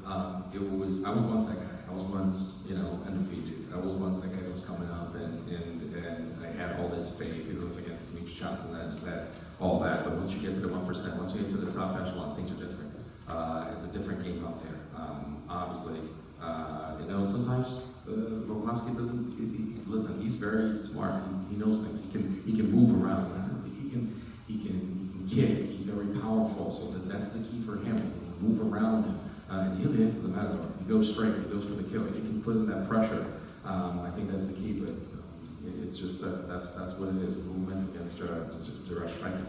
[0.05, 1.79] Um, it was I was once that guy.
[1.87, 3.71] I was once you know undefeated.
[3.73, 6.89] I was once that guy that was coming up and and, and I had all
[6.91, 7.47] this faith.
[7.47, 10.03] It was against me shots and that, just that, all that.
[10.03, 12.35] But once you get to the one percent, once you get to the top echelon,
[12.35, 12.91] things are different.
[13.29, 14.82] Uh, it's a different game out there.
[14.97, 16.01] Um, obviously,
[16.41, 17.69] uh, you know sometimes
[18.09, 18.11] uh,
[18.47, 19.35] Volkanovski doesn't.
[19.39, 21.23] He, he, listen, he's very smart.
[21.49, 22.01] He, he knows things.
[22.05, 23.31] He can he can move around.
[23.65, 25.71] He can he can, kick.
[25.71, 26.73] He's very powerful.
[26.73, 28.13] So that, that's the key for him.
[28.41, 29.19] Move around him.
[29.49, 30.59] Uh, and he'll hit the matter.
[30.79, 31.35] He goes straight.
[31.37, 32.07] He goes for the kill.
[32.09, 33.25] If you can put in that pressure,
[33.65, 34.73] um, I think that's the key.
[34.73, 37.37] But um, it, it's just that that's that's what it is.
[37.37, 38.51] Movement against uh,
[38.89, 39.47] direct striking.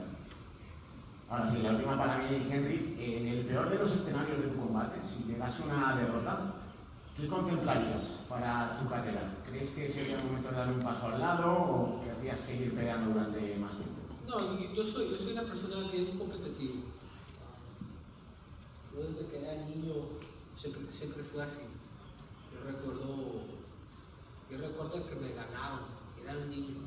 [1.33, 2.95] Ahora sí, la última para mí, Henry.
[2.99, 6.53] En el peor de los escenarios de tu combate, si llegase una derrota,
[7.17, 9.33] ¿qué contemplarías para tu carrera?
[9.49, 13.13] ¿Crees que sería el momento de dar un paso al lado o querrías seguir peleando
[13.13, 13.99] durante más tiempo?
[14.27, 16.83] No, yo soy, yo soy una persona bien competitiva.
[18.93, 19.93] Yo desde que era niño
[20.55, 21.65] siempre, siempre fue así.
[22.53, 23.41] Yo recuerdo,
[24.51, 25.79] yo recuerdo que me ganaron,
[26.21, 26.77] era un niño.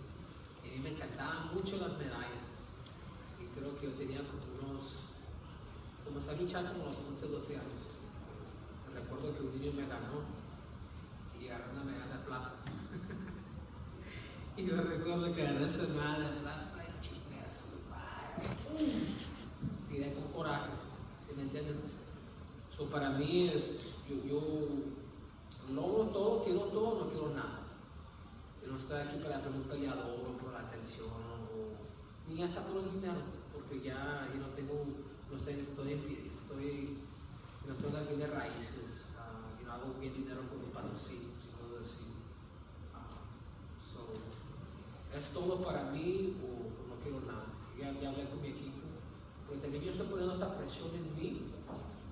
[0.62, 2.35] Y a mí me encantaban mucho las medallas.
[3.74, 4.84] Que yo tenía como unos,
[6.04, 7.82] como a luchar como los 11, 12 años.
[8.94, 10.22] Recuerdo que un niño me ganó
[11.38, 12.52] y agarré una medalla de plata.
[14.56, 18.46] y yo recuerdo que agarré esa medalla de plata y chingue a su madre.
[19.90, 20.70] Tiré con coraje,
[21.26, 21.76] ¿sí me entiendes?
[22.76, 24.40] So, para mí es, yo, yo
[25.74, 27.66] logro todo, quiero todo, no quiero nada.
[28.62, 31.36] Yo no estoy aquí para ser un peleador o por la atención o
[32.28, 33.20] ni hasta por el dinero,
[33.66, 34.86] porque ya yo no tengo,
[35.30, 36.98] no sé, estoy, estoy,
[37.66, 41.34] no estoy en las bienes raíces, uh, yo no hago bien dinero con mis patrocinios
[41.42, 42.06] y cosas así.
[42.94, 43.18] Uh,
[43.90, 47.46] so, ¿Es todo para mí o no quiero nada?
[47.78, 48.86] Ya, ya hablé con mi equipo,
[49.46, 51.56] porque también yo estoy poniendo esa presión en mí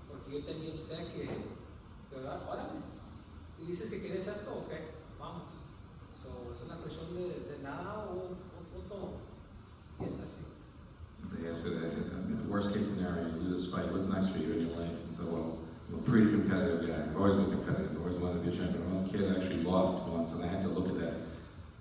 [0.08, 1.28] porque yo también sé que,
[2.14, 2.42] ¿verdad?
[2.48, 2.80] Órale,
[3.56, 4.72] si dices que quieres esto, ok,
[5.18, 5.42] vamos.
[6.22, 9.23] So, es una presión de, de nada o, o, o, todo.
[11.54, 14.34] Yeah, so that, I mean, the worst case scenario, you do this fight, what's next
[14.34, 14.90] for you in your life?
[14.90, 17.06] And so, well, I'm a pretty competitive guy.
[17.06, 18.82] I've always been competitive, I've always wanted to be a champion.
[18.82, 20.98] When I was a kid, I actually lost once, and I had to look at
[20.98, 21.14] that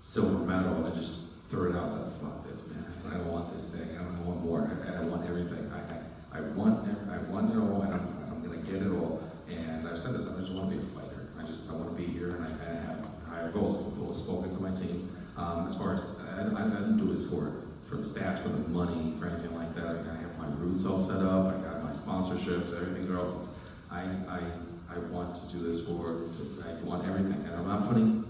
[0.00, 1.90] silver medal, and I just threw it out.
[1.90, 2.86] I fuck this, man.
[3.10, 3.88] I don't want this thing.
[3.98, 4.62] I don't want more.
[4.62, 5.66] I, I want everything.
[5.74, 8.92] I, I, I want, I want it all, and I'm, I'm going to get it
[8.94, 9.22] all.
[9.50, 11.26] And I've said this, I just want to be a fighter.
[11.34, 13.90] I just, I want to be here, and I, I have higher goals.
[13.90, 15.10] I've spoken to my team.
[15.36, 16.00] Um, as far as,
[16.30, 19.54] I, I, I didn't do this for for the stats, for the money, for anything
[19.54, 19.84] like that.
[19.86, 21.54] I have my roots all set up.
[21.54, 23.40] I got my sponsorships, everything's all.
[23.40, 23.48] It's,
[23.90, 24.40] I, I,
[24.94, 26.14] I want to do this for.
[26.14, 28.24] To, I want everything, and I'm not putting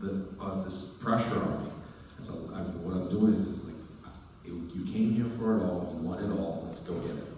[0.00, 1.70] the uh, this pressure on me.
[2.20, 3.74] So I'm, what I'm doing is just like,
[4.44, 5.94] you, you came here for it all.
[5.96, 6.64] You want it all.
[6.66, 7.36] Let's go get it.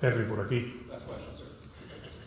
[0.00, 0.82] Henry, por aquí.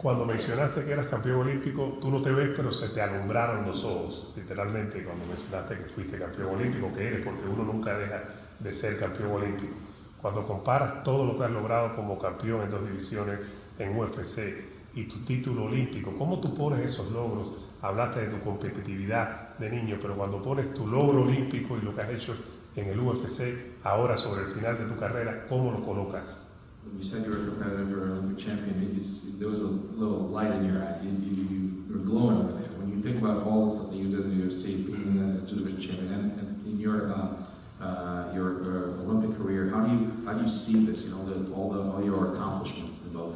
[0.06, 3.84] Cuando mencionaste que eras campeón olímpico, tú no te ves, pero se te alumbraron los
[3.84, 8.22] ojos, literalmente, cuando mencionaste que fuiste campeón olímpico, que eres, porque uno nunca deja
[8.60, 9.74] de ser campeón olímpico.
[10.22, 13.40] Cuando comparas todo lo que has logrado como campeón en dos divisiones
[13.80, 17.56] en UFC y tu título olímpico, ¿cómo tú pones esos logros?
[17.82, 22.02] Hablaste de tu competitividad de niño, pero cuando pones tu logro olímpico y lo que
[22.04, 22.36] has hecho
[22.76, 26.46] en el UFC, ahora sobre el final de tu carrera, ¿cómo lo colocas?
[26.86, 29.60] When you said you were a competitive, you were an Olympic champion, you, there was
[29.60, 31.04] a little light in your eyes.
[31.04, 32.70] You, you, you were glowing over there.
[32.80, 35.46] When you think about all the stuff that you did in the UFC, being a
[35.50, 40.26] division champion, and, and in your uh, uh, your uh, Olympic career, how do you
[40.26, 41.02] how do you see this?
[41.02, 43.36] You know, the, all the all your accomplishments in both.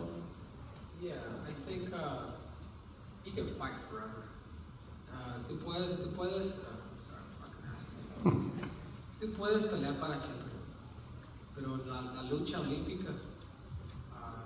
[1.02, 2.32] Yeah, I think uh,
[3.26, 4.30] you can fight forever.
[5.12, 7.26] Uh, tú puedes, tú puedes, uh, sorry,
[8.24, 8.52] fucking
[9.22, 10.54] tú puedes pelear para siempre,
[11.56, 13.12] pero la, la lucha olímpica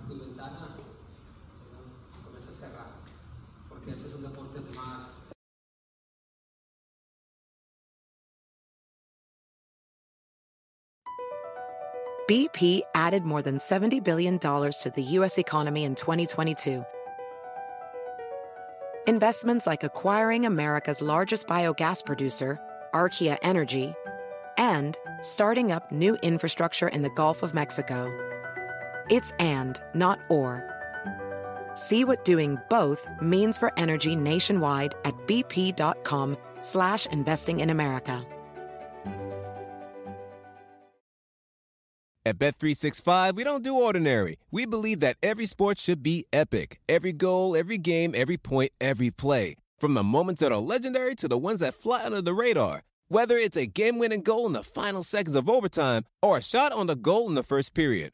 [0.08, 0.76] tu ventana
[2.10, 2.88] se comienza a cerrar,
[3.70, 5.24] porque ese es un deporte más
[12.26, 15.38] BP added more than $70 billion to the U.S.
[15.38, 16.86] economy in 2022.
[19.06, 22.58] Investments like acquiring America's largest biogas producer,
[22.94, 23.94] Archaea Energy,
[24.58, 28.33] and starting up new infrastructure in the Gulf of Mexico.
[29.10, 30.70] It's and, not or.
[31.76, 38.26] See what doing both means for energy nationwide at bp.com slash investing in America.
[42.26, 44.38] At Bet365, we don't do ordinary.
[44.50, 46.80] We believe that every sport should be epic.
[46.88, 49.58] Every goal, every game, every point, every play.
[49.78, 52.84] From the moments that are legendary to the ones that fly under the radar.
[53.10, 56.88] Whether it's a game-winning goal in the final seconds of overtime or a shot on
[56.88, 58.14] the goal in the first period.